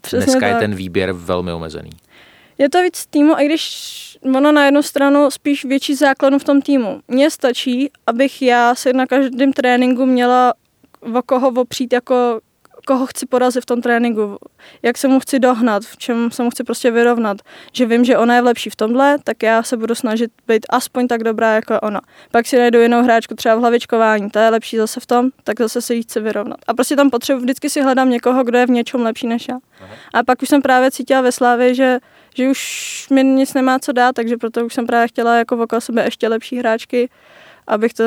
[0.00, 0.60] Přesně dneska je tak.
[0.60, 1.90] ten výběr velmi omezený.
[2.58, 6.62] Je to víc týmu, i když ono na jednu stranu spíš větší základnu v tom
[6.62, 7.00] týmu.
[7.08, 10.54] Mně stačí, abych já si na každém tréninku měla
[11.14, 12.40] o koho opřít jako
[12.88, 14.38] koho chci porazit v tom tréninku,
[14.82, 17.36] jak se mu chci dohnat, v čem se mu chci prostě vyrovnat.
[17.72, 21.08] Že vím, že ona je lepší v tomhle, tak já se budu snažit být aspoň
[21.08, 22.00] tak dobrá jako ona.
[22.30, 25.60] Pak si najdu jinou hráčku třeba v hlavičkování, ta je lepší zase v tom, tak
[25.60, 26.58] zase se jí chci vyrovnat.
[26.66, 29.58] A prostě tam potřebuji, vždycky si hledám někoho, kdo je v něčem lepší než já.
[30.14, 31.98] A pak už jsem právě cítila ve Slávě, že
[32.34, 35.80] že už mi nic nemá co dát, takže proto už jsem právě chtěla jako okolo
[35.80, 37.08] sebe ještě lepší hráčky,
[37.68, 38.04] abych to,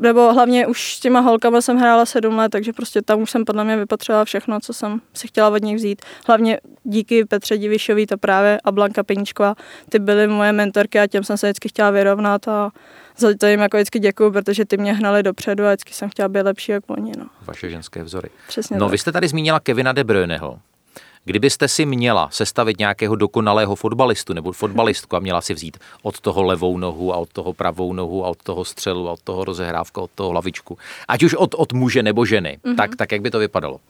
[0.00, 3.44] nebo hlavně už s těma holkama jsem hrála sedm let, takže prostě tam už jsem
[3.44, 6.02] podle mě vypotřebovala všechno, co jsem si chtěla od nich vzít.
[6.26, 9.54] Hlavně díky Petře Divišový to právě a Blanka Peníčková,
[9.88, 12.70] ty byly moje mentorky a těm jsem se vždycky chtěla vyrovnat a
[13.18, 16.28] za to jim jako vždycky děkuju, protože ty mě hnali dopředu a vždycky jsem chtěla
[16.28, 17.12] být lepší jako oni.
[17.18, 17.26] No.
[17.42, 18.28] Vaše ženské vzory.
[18.48, 18.90] Přesně no tak.
[18.92, 20.58] vy jste tady zmínila Kevina De Bruyneho.
[21.28, 26.42] Kdybyste si měla sestavit nějakého dokonalého fotbalistu nebo fotbalistku a měla si vzít od toho
[26.42, 30.00] levou nohu a od toho pravou nohu a od toho střelu a od toho rozehrávka,
[30.00, 32.76] od toho hlavičku, ať už od, od muže nebo ženy, mm-hmm.
[32.76, 33.80] tak, tak jak by to vypadalo?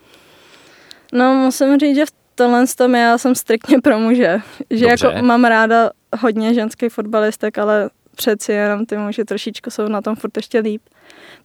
[1.13, 4.39] No musím říct, že v tohle tom já jsem striktně pro muže.
[4.71, 5.07] Že Dobře.
[5.07, 10.17] jako mám ráda hodně ženských fotbalistek, ale přeci jenom ty muži trošičku jsou na tom
[10.17, 10.83] furt ještě líp.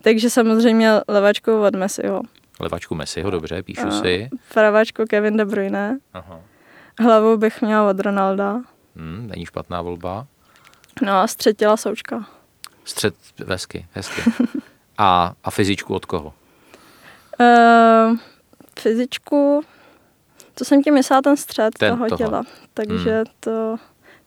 [0.02, 2.22] Takže samozřejmě levačkou od Messiho.
[2.60, 4.30] Levačku Messiho, dobře, píšu si.
[4.54, 6.00] Pravačku Kevin De Bruyne.
[6.14, 6.40] Aha.
[7.00, 8.62] Hlavu bych měla od Ronalda.
[8.96, 10.28] Hmm, není špatná volba.
[11.02, 12.26] No a střetila Součka.
[12.86, 14.22] Střed vesky, hezky.
[14.98, 16.34] A, a fyzičku od koho?
[17.40, 18.18] Uh,
[18.80, 19.64] fyzičku,
[20.54, 22.18] to jsem ti myslela ten střed Ten toho toho.
[22.18, 22.44] těla.
[22.74, 23.26] Takže hmm.
[23.40, 23.76] to,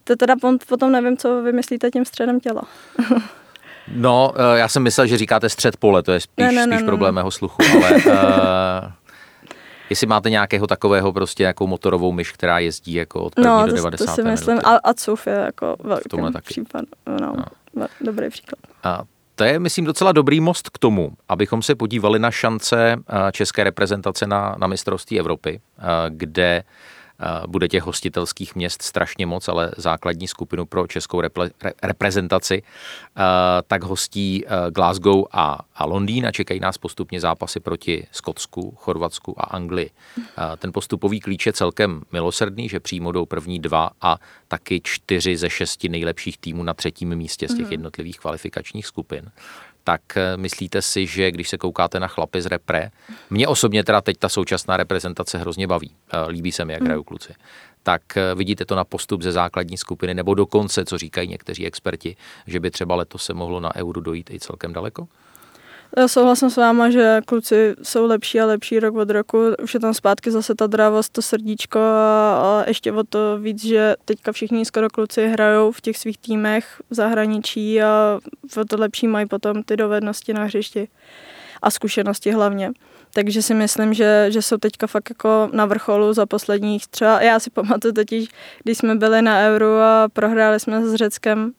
[0.05, 0.35] to teda
[0.68, 2.62] potom nevím, co vymyslíte tím středem těla.
[3.95, 6.76] No, eh, já jsem myslel, že říkáte střed pole, to je spíš, Ne, ne, ne,
[6.76, 8.12] spíš ne, problém mého sluchu, ale uh,
[9.91, 13.72] jestli máte nějakého takového prostě nějakou motorovou myš, která jezdí jako od první No, do
[13.72, 14.07] to, 90.
[14.07, 14.49] to si myslím.
[14.55, 14.66] minuty.
[14.66, 16.09] A, a Cuf je jako velký
[16.45, 16.84] případ.
[17.07, 17.34] No, No.
[17.74, 17.87] no.
[18.01, 18.59] Dobrý příklad.
[18.84, 19.03] A
[19.34, 23.64] to je, myslím, docela dobrý most k tomu, abychom se podívali na šance eh, české
[23.64, 25.61] reprezentace na, na mistrovství Evropy,
[26.09, 26.62] kde
[27.47, 32.62] bude těch hostitelských měst strašně moc, ale základní skupinu pro českou repre, re, reprezentaci,
[33.67, 39.45] tak hostí Glasgow a, a Londýn a čekají nás postupně zápasy proti Skotsku, Chorvatsku a
[39.45, 39.91] Anglii.
[40.59, 45.51] Ten postupový klíč je celkem milosrdný, že přímo jdou první dva a taky čtyři ze
[45.51, 49.31] šesti nejlepších týmů na třetím místě z těch jednotlivých kvalifikačních skupin.
[49.89, 52.91] Tak eh, myslíte si, že když se koukáte na chlapy z repre,
[53.30, 57.03] mě osobně teda teď ta současná reprezentace hrozně baví, eh, líbí se mi, jak hrajou
[57.03, 57.34] kluci,
[57.82, 62.16] tak eh, vidíte to na postup ze základní skupiny, nebo dokonce, co říkají někteří experti,
[62.47, 65.09] že by třeba letos se mohlo na euro dojít i celkem daleko?
[65.99, 69.38] Já souhlasím s váma, že kluci jsou lepší a lepší rok od roku.
[69.62, 73.64] Už je tam zpátky zase ta drávost, to srdíčko a, a ještě o to víc,
[73.64, 78.20] že teďka všichni skoro kluci hrajou v těch svých týmech v zahraničí a
[78.61, 80.88] o to lepší mají potom ty dovednosti na hřišti
[81.62, 82.72] a zkušenosti hlavně.
[83.12, 87.40] Takže si myslím, že, že jsou teďka fakt jako na vrcholu za posledních třeba, já
[87.40, 88.28] si pamatuju totiž,
[88.64, 91.53] když jsme byli na Euro a prohráli jsme s Řeckem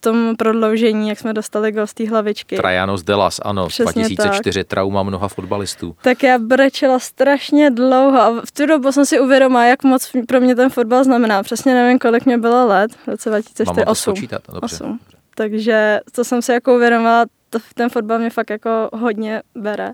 [0.00, 2.56] v tom prodloužení, jak jsme dostali gol z té hlavičky.
[2.56, 5.96] Trajanos Delas, ano, Přesně 2004 trauma mnoha fotbalistů.
[6.02, 10.40] Tak já brečela strašně dlouho a v tu dobu jsem si uvědomila, jak moc pro
[10.40, 11.42] mě ten fotbal znamená.
[11.42, 14.02] Přesně nevím, kolik mě bylo let, v roce Mám 2004, to 8.
[14.02, 14.76] spočítat, dobře.
[14.76, 14.98] 8.
[15.34, 19.92] Takže to jsem si jako uvědomila, to, ten fotbal mě fakt jako hodně bere.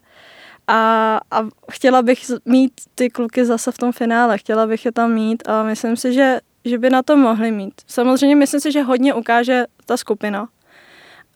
[0.67, 1.43] A, a
[1.73, 5.63] chtěla bych mít ty kluky zase v tom finále, chtěla bych je tam mít a
[5.63, 7.75] myslím si, že, že by na to mohli mít.
[7.87, 10.49] Samozřejmě myslím si, že hodně ukáže ta skupina,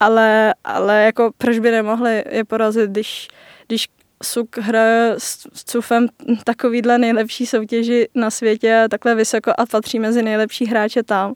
[0.00, 3.28] ale, ale jako proč by nemohli je porazit, když,
[3.66, 3.88] když
[4.22, 6.06] Suk hraje s, s Cufem
[6.44, 11.34] takovýhle nejlepší soutěži na světě, takhle vysoko a patří mezi nejlepší hráče tam.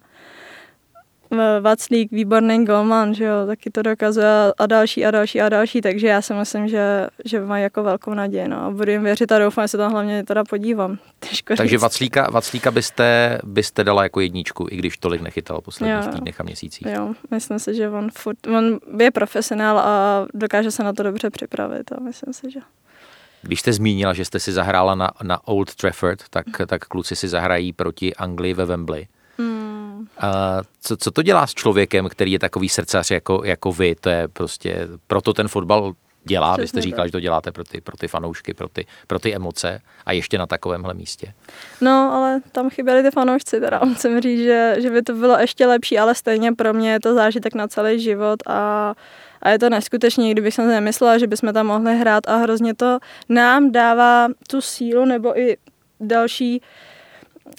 [1.35, 4.27] V- Vaclík, výborný golman, že jo, taky to dokazuje
[4.59, 8.15] a další a další a další, takže já si myslím, že, že mají jako velkou
[8.15, 10.99] naději, no a budu jim věřit a doufám, že se tam hlavně teda podívám.
[11.29, 11.83] Těžko Takže říct.
[11.83, 16.13] Vaclíka, Vaclíka byste, byste dala jako jedničku, i když tolik nechytal posledních Jo.
[16.13, 16.87] týdnech a měsících.
[16.91, 21.31] Jo, myslím si, že on, furt, on je profesionál a dokáže se na to dobře
[21.31, 22.61] připravit a myslím si, že...
[23.43, 27.29] Když jste zmínila, že jste si zahrála na, na Old Trafford, tak, tak kluci si
[27.29, 29.07] zahrají proti Anglii ve Wembley.
[30.19, 33.95] A co, co to dělá s člověkem, který je takový srdcař jako, jako vy?
[33.95, 35.95] To je prostě, proto ten fotbal
[36.25, 36.51] dělá.
[36.51, 37.09] Vy jste Přesně říkala, tak.
[37.09, 40.39] že to děláte pro ty, pro ty fanoušky, pro ty, pro ty emoce a ještě
[40.39, 41.33] na takovémhle místě.
[41.81, 45.67] No, ale tam chyběli ty fanoušci, teda musím říct, že, že by to bylo ještě
[45.67, 48.95] lepší, ale stejně pro mě je to zážitek na celý život a,
[49.43, 52.99] a je to neskutečný, kdybych jsem nemyslela, že bychom tam mohli hrát a hrozně to
[53.29, 55.57] nám dává tu sílu nebo i
[56.01, 56.63] další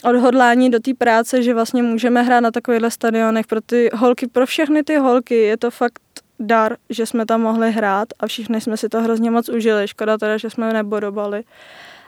[0.04, 4.46] odhodlání do té práce, že vlastně můžeme hrát na takovýchhle stadionech pro ty holky, pro
[4.46, 6.00] všechny ty holky je to fakt
[6.38, 9.88] dar, že jsme tam mohli hrát a všichni jsme si to hrozně moc užili.
[9.88, 11.44] Škoda teda, že jsme nebodobali.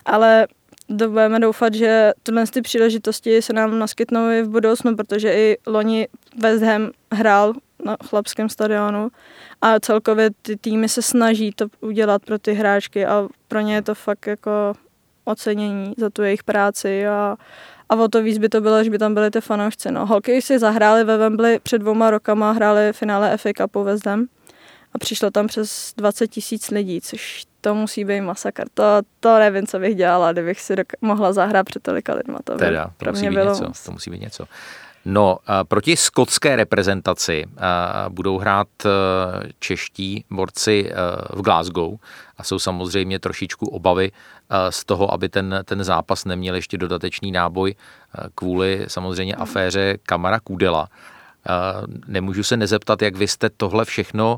[0.04, 0.46] ale
[0.88, 6.08] budeme doufat, že tyhle ty příležitosti se nám naskytnou i v budoucnu, protože i loni
[6.38, 7.52] West Ham hrál
[7.84, 9.08] na chlapském stadionu
[9.62, 13.82] a celkově ty týmy se snaží to udělat pro ty hráčky a pro ně je
[13.82, 14.72] to fakt jako
[15.24, 17.36] ocenění za tu jejich práci a,
[17.88, 19.90] a o to víc by to bylo, že by tam byly ty fanoušci.
[19.90, 20.06] No.
[20.06, 24.26] Holky si zahráli ve Wembley před dvouma rokama, hráli finále FA Cupu West Ham
[24.92, 28.64] a přišlo tam přes 20 tisíc lidí, což to musí být masakr.
[28.74, 28.84] To,
[29.20, 32.38] to nevím, co bych dělala, kdybych si doka- mohla zahrát před tolika lidma.
[32.44, 33.54] To teda, to musí mě být bylo...
[33.54, 33.72] něco.
[33.84, 34.44] To musí být něco.
[35.04, 35.38] No,
[35.68, 37.44] proti skotské reprezentaci
[38.08, 38.88] budou hrát e,
[39.58, 40.94] čeští borci e,
[41.36, 41.98] v Glasgow
[42.36, 47.32] a jsou samozřejmě trošičku obavy e, z toho, aby ten, ten zápas neměl ještě dodatečný
[47.32, 47.74] náboj
[48.34, 50.88] kvůli samozřejmě aféře Kamara Kudela.
[52.06, 54.36] Nemůžu se nezeptat, jak vy jste tohle všechno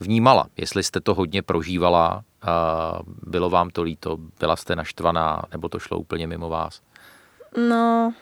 [0.00, 2.22] vnímala, jestli jste to hodně prožívala,
[3.22, 6.80] bylo vám to líto, byla jste naštvaná, nebo to šlo úplně mimo vás?
[7.68, 8.12] No,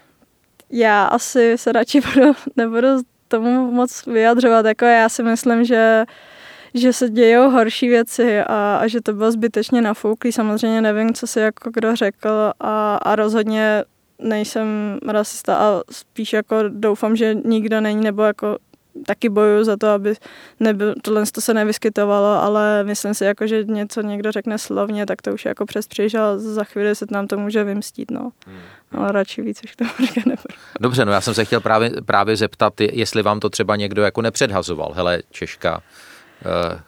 [0.71, 2.89] já asi se radši budu, nebudu
[3.29, 4.67] tomu moc vyjadřovat.
[4.67, 6.05] Jako já si myslím, že
[6.75, 10.33] že se dějou horší věci a, a že to bylo zbytečně nafouklý.
[10.33, 13.85] Samozřejmě nevím, co si jako kdo řekl a, a rozhodně
[14.19, 18.59] nejsem rasista a spíš jako doufám, že nikdo není, nebo jako
[19.07, 20.15] taky bojuju za to, aby
[20.61, 25.23] nebyl, tohle to se nevyskytovalo, ale myslím si, jako, že něco někdo řekne slovně, tak
[25.23, 25.87] to už je jako přes
[26.19, 28.11] a za chvíli se nám to může vymstít.
[28.11, 28.33] No.
[28.47, 28.59] Hmm.
[28.93, 30.55] Ale radši víc už to říkat nebudu.
[30.81, 34.23] Dobře, no já jsem se chtěl právě, právě zeptat, jestli vám to třeba někdo jako
[34.23, 34.93] nepředhazoval.
[34.95, 35.83] Hele, Češka,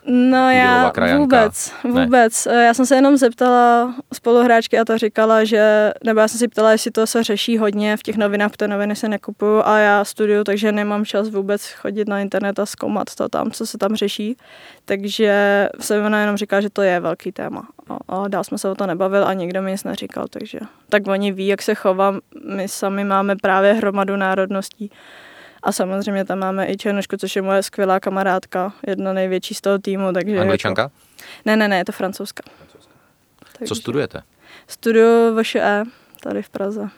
[0.06, 1.22] no já krajanka.
[1.22, 2.46] vůbec, vůbec.
[2.46, 2.64] Ne.
[2.64, 6.72] Já jsem se jenom zeptala spoluhráčky a ta říkala, že, nebo já jsem si ptala,
[6.72, 10.44] jestli to se řeší hodně v těch novinách, protože noviny se nekupuju a já studuju,
[10.44, 14.36] takže nemám čas vůbec chodit na internet a zkoumat to tam, co se tam řeší.
[14.84, 17.68] Takže se ona jenom říká, že to je velký téma.
[17.88, 21.06] A, a dál jsme se o to nebavil a nikdo mi nic neříkal, takže tak
[21.06, 22.20] oni ví, jak se chovám.
[22.54, 24.90] My sami máme právě hromadu národností
[25.62, 29.78] a samozřejmě tam máme i Černošku, což je moje skvělá kamarádka, jedna největší z toho
[29.78, 30.12] týmu.
[30.12, 30.82] Takže Angličanka?
[30.82, 30.94] Jako...
[31.44, 32.42] Ne, ne, ne, je to francouzska.
[33.58, 33.68] Takže...
[33.68, 34.22] Co studujete?
[34.68, 35.84] Studuju VŠE
[36.20, 36.88] tady v Praze.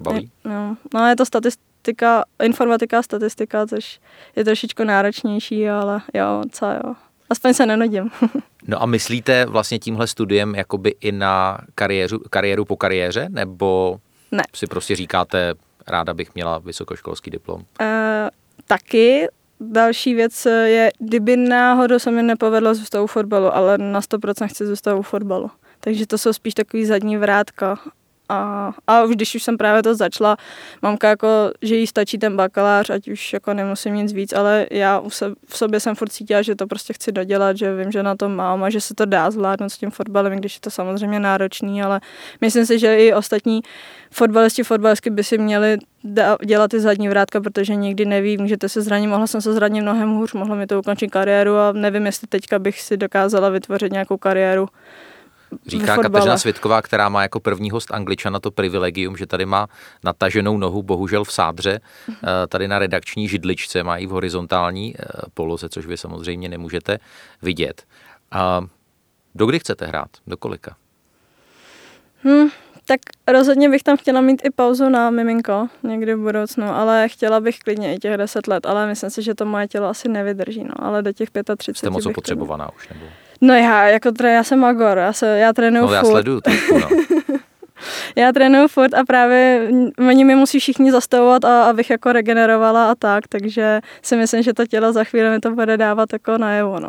[0.00, 0.30] Baví?
[0.44, 0.76] Je, no.
[0.94, 4.00] no, je to statistika, informatika a statistika, což
[4.36, 6.94] je trošičku náročnější, ale jo, co jo.
[7.30, 8.10] Aspoň se nenudím.
[8.66, 13.98] no a myslíte vlastně tímhle studiem jakoby i na kariéru, kariéru po kariéře, nebo
[14.32, 14.42] ne.
[14.54, 15.54] si prostě říkáte,
[15.86, 17.60] ráda bych měla vysokoškolský diplom?
[17.60, 17.86] Uh,
[18.66, 19.28] taky.
[19.60, 24.66] Další věc je, kdyby náhodou se mi nepovedlo zůstat u fotbalu, ale na 100% chci
[24.66, 25.50] zůstat u fotbalu.
[25.80, 27.78] Takže to jsou spíš takový zadní vrátka.
[28.28, 30.36] A, a už když už jsem právě to začala,
[30.82, 31.28] mamka jako,
[31.62, 35.02] že jí stačí ten bakalář, ať už jako nemusím nic víc, ale já
[35.46, 38.28] v sobě jsem furt cítila, že to prostě chci dodělat, že vím, že na to
[38.28, 41.82] mám a že se to dá zvládnout s tím fotbalem, když je to samozřejmě náročný,
[41.82, 42.00] ale
[42.40, 43.60] myslím si, že i ostatní
[44.10, 45.78] fotbalisti, fotbalistky by si měli
[46.44, 50.10] dělat ty zadní vrátka, protože nikdy neví, můžete se zranit, mohla jsem se zranit mnohem
[50.10, 54.16] hůř, mohla mi to ukončit kariéru a nevím, jestli teďka bych si dokázala vytvořit nějakou
[54.16, 54.68] kariéru
[55.66, 59.66] Říká Kateřina Svitková, která má jako první host Angličana to privilegium, že tady má
[60.04, 62.16] nataženou nohu, bohužel v sádře, mhm.
[62.22, 65.02] eh, tady na redakční židličce, má i v horizontální eh,
[65.34, 66.98] poloze, což vy samozřejmě nemůžete
[67.42, 67.84] vidět.
[68.30, 68.60] A
[69.34, 70.08] do kdy chcete hrát?
[70.26, 70.76] Do kolika?
[72.22, 72.48] Hmm,
[72.86, 77.40] tak rozhodně bych tam chtěla mít i pauzu na miminko někdy v budoucnu, ale chtěla
[77.40, 80.64] bych klidně i těch 10 let, ale myslím si, že to moje tělo asi nevydrží,
[80.64, 83.06] no, ale do těch 35 Jste moc potřebovaná už, nebo?
[83.40, 86.10] No já, jako tre, já jsem Magor, já, se, já trénuju no, já furt.
[86.10, 86.88] sleduju trošku, no.
[88.16, 89.68] já trénuju furt a právě
[90.08, 94.54] oni mi musí všichni zastavovat, a, abych jako regenerovala a tak, takže si myslím, že
[94.54, 96.88] to tělo za chvíli mi to bude dávat jako najevo, no.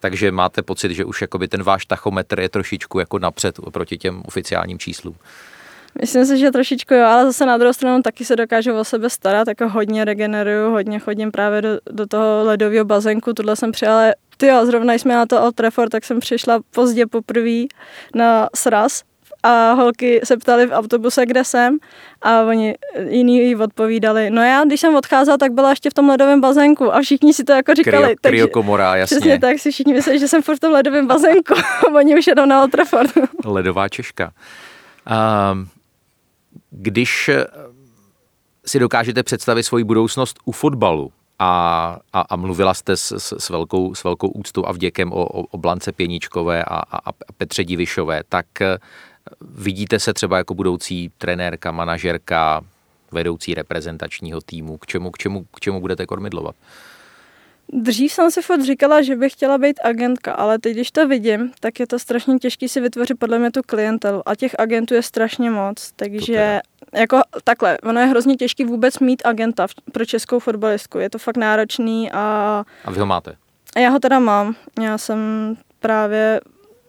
[0.00, 4.22] Takže máte pocit, že už jakoby ten váš tachometr je trošičku jako napřed oproti těm
[4.26, 5.14] oficiálním číslům?
[6.00, 9.10] Myslím si, že trošičku jo, ale zase na druhou stranu taky se dokážu o sebe
[9.10, 14.12] starat, jako hodně regeneruju, hodně chodím právě do, do toho ledového bazénku, tohle jsem přijala,
[14.38, 17.64] ty jo, zrovna jsme na to Old Trafford, tak jsem přišla pozdě poprvé
[18.14, 19.02] na sraz
[19.42, 21.78] a holky se ptali v autobuse, kde jsem
[22.22, 22.74] a oni
[23.08, 24.30] jiný jí odpovídali.
[24.30, 27.44] No já, když jsem odcházela, tak byla ještě v tom ledovém bazénku a všichni si
[27.44, 27.96] to jako říkali.
[27.96, 29.16] Kryo, takže, kryokomora, jasně.
[29.16, 31.54] Přesně tak si všichni mysleli, že jsem furt v tom ledovém bazénku
[31.94, 33.10] oni už jedou na Old Trafford.
[33.44, 34.32] Ledová Češka.
[35.52, 35.68] Um,
[36.70, 37.30] když
[38.66, 43.50] si dokážete představit svoji budoucnost u fotbalu, a, a, a mluvila jste s, s, s,
[43.50, 47.64] velkou, s velkou úctou a vděkem o, o, o Blance Pěničkové a, a, a Petře
[47.64, 48.78] Divišové, tak eh,
[49.40, 52.64] vidíte se třeba jako budoucí trenérka, manažerka,
[53.12, 56.56] vedoucí reprezentačního týmu, k čemu, k čemu, k čemu budete kormidlovat?
[57.72, 61.52] Dřív jsem si furt říkala, že bych chtěla být agentka, ale teď, když to vidím,
[61.60, 65.02] tak je to strašně těžké si vytvořit podle mě tu klientelu a těch agentů je
[65.02, 66.60] strašně moc, takže
[66.94, 71.36] jako takhle, ono je hrozně těžké vůbec mít agenta pro českou fotbalistku, je to fakt
[71.36, 72.64] náročný a...
[72.84, 73.36] A vy ho máte?
[73.78, 75.18] Já ho teda mám, já jsem
[75.80, 76.40] právě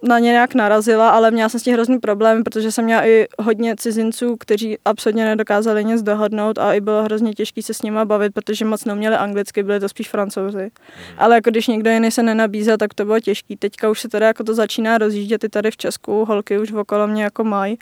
[0.04, 3.28] na ně nějak narazila, ale měla jsem s tím hrozný problém, protože jsem měla i
[3.40, 8.00] hodně cizinců, kteří absolutně nedokázali nic dohodnout a i bylo hrozně těžké se s nimi
[8.04, 10.64] bavit, protože moc neuměli anglicky, byli to spíš francouzi.
[10.64, 10.70] Mm.
[11.18, 13.58] Ale jako když někdo jiný se nenabízel, tak to bylo těžké.
[13.58, 17.08] Teďka už se teda jako to začíná rozjíždět i tady v Česku, holky už okolo
[17.08, 17.78] mě jako mají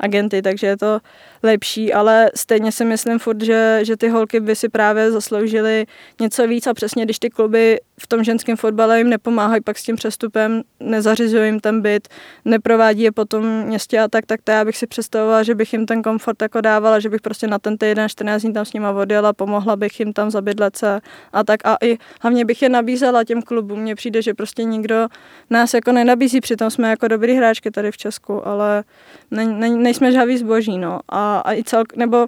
[0.00, 1.00] agenty, takže je to
[1.42, 5.86] lepší, ale stejně si myslím furt, že, že ty holky by si právě zasloužily
[6.20, 9.82] něco víc a přesně když ty kluby v tom ženském fotbale jim nepomáhají pak s
[9.82, 12.08] tím přestupem, nezařizují jim ten byt,
[12.44, 15.72] neprovádí je po tom městě a tak, tak to já bych si představovala, že bych
[15.72, 18.72] jim ten komfort jako dávala, že bych prostě na ten týden 14 dní tam s
[18.72, 21.00] nima odjela, pomohla bych jim tam zabydlet se
[21.32, 23.80] a tak a i hlavně bych je nabízela těm klubům.
[23.80, 25.06] Mně přijde, že prostě nikdo
[25.50, 28.84] nás jako nenabízí, přitom jsme jako dobrý hráčky tady v Česku, ale
[29.30, 31.00] ne, ne, nejsme žhaví zboží, no.
[31.08, 32.26] A, a i celk, nebo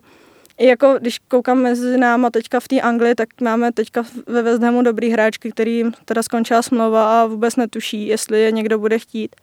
[0.59, 4.63] i jako když koukám mezi náma teďka v té Anglii, tak máme teďka ve West
[4.63, 9.37] Hamu dobrý hráčky, kterým teda skončila smlouva a vůbec netuší, jestli je někdo bude chtít.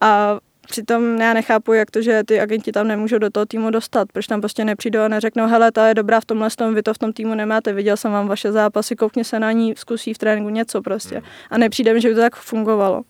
[0.00, 0.38] A
[0.70, 4.08] Přitom já nechápu, jak to, že ty agenti tam nemůžou do toho týmu dostat.
[4.12, 6.94] Proč tam prostě nepřijdou a neřeknou, hele, ta je dobrá v tomhle tom, vy to
[6.94, 10.18] v tom týmu nemáte, viděl jsem vám vaše zápasy, koukně se na ní, zkusí v
[10.18, 11.22] tréninku něco prostě.
[11.50, 13.02] A nepřijde že by to tak fungovalo.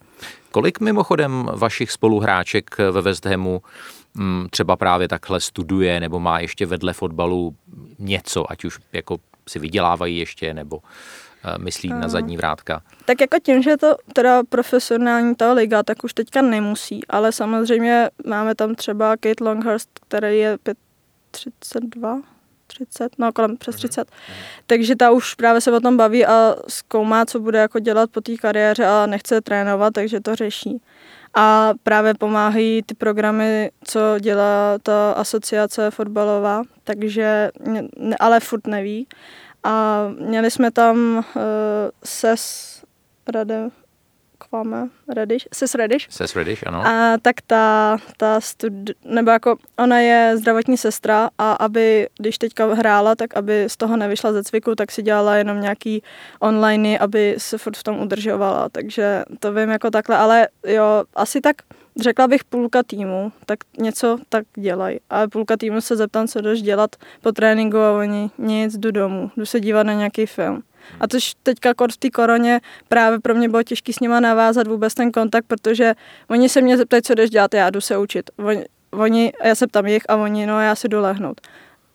[0.50, 3.99] Kolik mimochodem vašich spoluhráček ve West Hamu Mm,
[4.50, 7.54] třeba právě takhle studuje nebo má ještě vedle fotbalu
[7.98, 10.78] něco, ať už jako si vydělávají ještě nebo
[11.44, 12.82] eh, myslí na zadní vrátka.
[13.04, 17.32] Tak jako tím, že je to teda profesionální ta liga, tak už teďka nemusí, ale
[17.32, 20.58] samozřejmě máme tam třeba Kate Longhurst, který je
[21.30, 22.20] 32,
[22.66, 24.08] 30, no kolem přes 30.
[24.08, 24.12] Mm-hmm.
[24.66, 28.20] Takže ta už právě se o tom baví a zkoumá, co bude jako dělat po
[28.20, 30.80] té kariéře a nechce trénovat, takže to řeší
[31.34, 37.50] a právě pomáhají ty programy, co dělá ta asociace fotbalová, takže,
[38.20, 39.06] ale furt neví.
[39.64, 41.22] A měli jsme tam uh,
[42.04, 42.84] SES
[43.28, 43.70] Radem,
[44.50, 46.06] Kvame, Rediš, Ses Rediš.
[46.10, 46.82] Ses Rediš, ano.
[46.86, 48.72] A tak ta, ta stud,
[49.04, 53.96] nebo jako ona je zdravotní sestra a aby, když teďka hrála, tak aby z toho
[53.96, 56.02] nevyšla ze cviku, tak si dělala jenom nějaký
[56.40, 61.40] online, aby se furt v tom udržovala, takže to vím jako takhle, ale jo, asi
[61.40, 61.56] tak
[62.00, 65.00] řekla bych půlka týmu, tak něco tak dělají.
[65.10, 69.30] Ale půlka týmu se zeptám, co jdeš dělat po tréninku a oni nic, jdu domů,
[69.36, 70.62] jdu se dívat na nějaký film.
[71.00, 74.94] A což teďka v té koroně právě pro mě bylo těžké s nima navázat vůbec
[74.94, 75.94] ten kontakt, protože
[76.28, 78.30] oni se mě zeptají, co jdeš dělat, já jdu se učit.
[78.38, 81.40] Oni, oni já se ptám jich a oni, no já si jdu lehnout.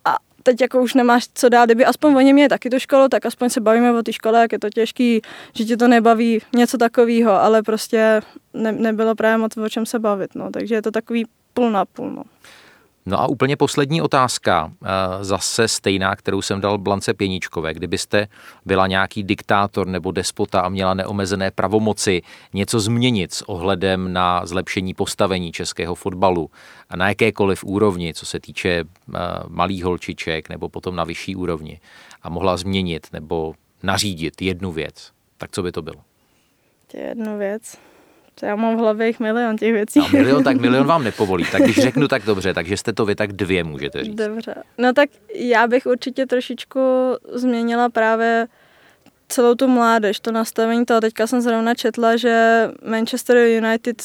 [0.05, 3.25] A teď jako už nemáš co dát, kdyby aspoň oni měli taky tu školu, tak
[3.25, 5.21] aspoň se bavíme o té škole, jak je to těžký,
[5.53, 8.21] že ti to nebaví, něco takového, ale prostě
[8.53, 11.85] ne, nebylo právě moc o čem se bavit, no, takže je to takový půl na
[11.85, 12.23] půl, no.
[13.07, 14.87] No a úplně poslední otázka, eh,
[15.23, 17.73] zase stejná, kterou jsem dal Blance Pěničkové.
[17.73, 18.27] Kdybyste
[18.65, 22.21] byla nějaký diktátor nebo despota a měla neomezené pravomoci
[22.53, 26.49] něco změnit s ohledem na zlepšení postavení českého fotbalu
[26.89, 31.79] a na jakékoliv úrovni, co se týče eh, malých holčiček nebo potom na vyšší úrovni
[32.23, 33.53] a mohla změnit nebo
[33.83, 36.01] nařídit jednu věc, tak co by to bylo?
[36.93, 37.77] Jednu věc.
[38.39, 39.99] To já mám v hlavě jich milion těch věcí.
[39.99, 41.45] No, milion, tak milion vám nepovolí.
[41.51, 44.15] Tak když řeknu tak dobře, takže jste to vy, tak dvě můžete říct.
[44.15, 44.55] Dobře.
[44.77, 46.79] No tak já bych určitě trošičku
[47.33, 48.47] změnila právě
[49.27, 51.01] celou tu mládež, to nastavení toho.
[51.01, 54.03] Teďka jsem zrovna četla, že Manchester United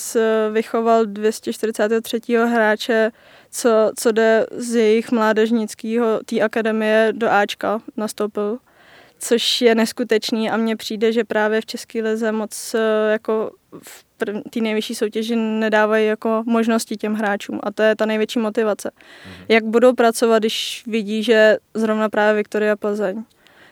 [0.53, 2.21] vychoval 243.
[2.37, 3.11] hráče,
[3.51, 8.59] co, co jde z jejich mládežnického, té akademie do Ačka nastoupil
[9.21, 12.77] což je neskutečný a mně přijde, že právě v České lize moc
[13.11, 13.51] jako
[13.83, 14.05] v
[14.51, 18.91] té nejvyšší soutěži nedávají jako možnosti těm hráčům a to je ta největší motivace.
[18.91, 19.45] Mm-hmm.
[19.49, 23.25] Jak budou pracovat, když vidí, že zrovna právě Viktoria Plzeň,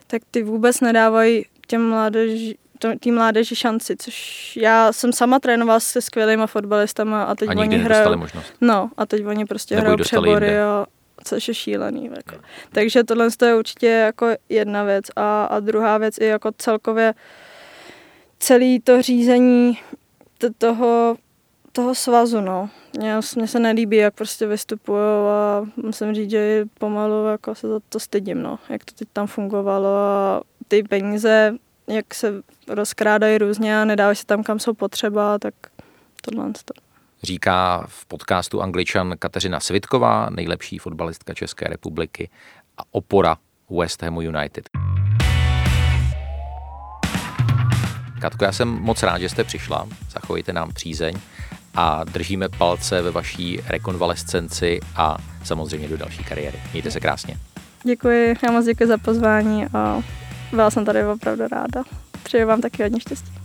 [0.06, 2.56] tak ty vůbec nedávají těm mládeži,
[3.00, 7.78] tým mládeži šanci, což já jsem sama trénovala se skvělýma fotbalistama a teď a oni
[7.78, 8.26] hrajou.
[8.60, 10.86] No a teď oni prostě hrajou přebory a
[11.24, 12.04] což je šílený.
[12.04, 12.32] Jako.
[12.32, 12.40] No.
[12.72, 17.14] Takže tohle je určitě jako jedna věc a, a druhá věc je jako celkově
[18.38, 19.78] celý to řízení
[20.58, 21.16] toho,
[21.72, 22.70] toho svazu, no.
[22.98, 28.00] Mně, se nelíbí, jak prostě vystupují a musím říct, že pomalu jako se za to
[28.00, 28.58] stydím, no.
[28.68, 31.54] Jak to teď tam fungovalo a ty peníze,
[31.86, 35.54] jak se rozkrádají různě a nedávají se tam, kam jsou potřeba, tak
[36.22, 36.74] tohle to.
[37.22, 42.30] Říká v podcastu Angličan Kateřina Svitková, nejlepší fotbalistka České republiky
[42.78, 43.36] a opora
[43.70, 44.68] West Hamu United.
[48.18, 49.86] Katko, já jsem moc rád, že jste přišla.
[50.10, 51.14] Zachovejte nám přízeň
[51.74, 56.58] a držíme palce ve vaší rekonvalescenci a samozřejmě do další kariéry.
[56.72, 57.36] Mějte se krásně.
[57.84, 60.02] Děkuji, já moc děkuji za pozvání a
[60.52, 61.84] byla jsem tady opravdu ráda.
[62.22, 63.37] Přeji vám taky hodně štěstí.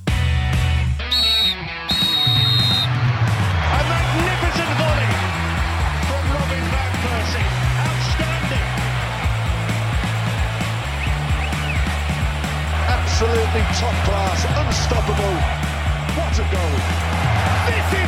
[13.23, 15.35] Absolutely top class, unstoppable.
[16.17, 18.02] What a goal.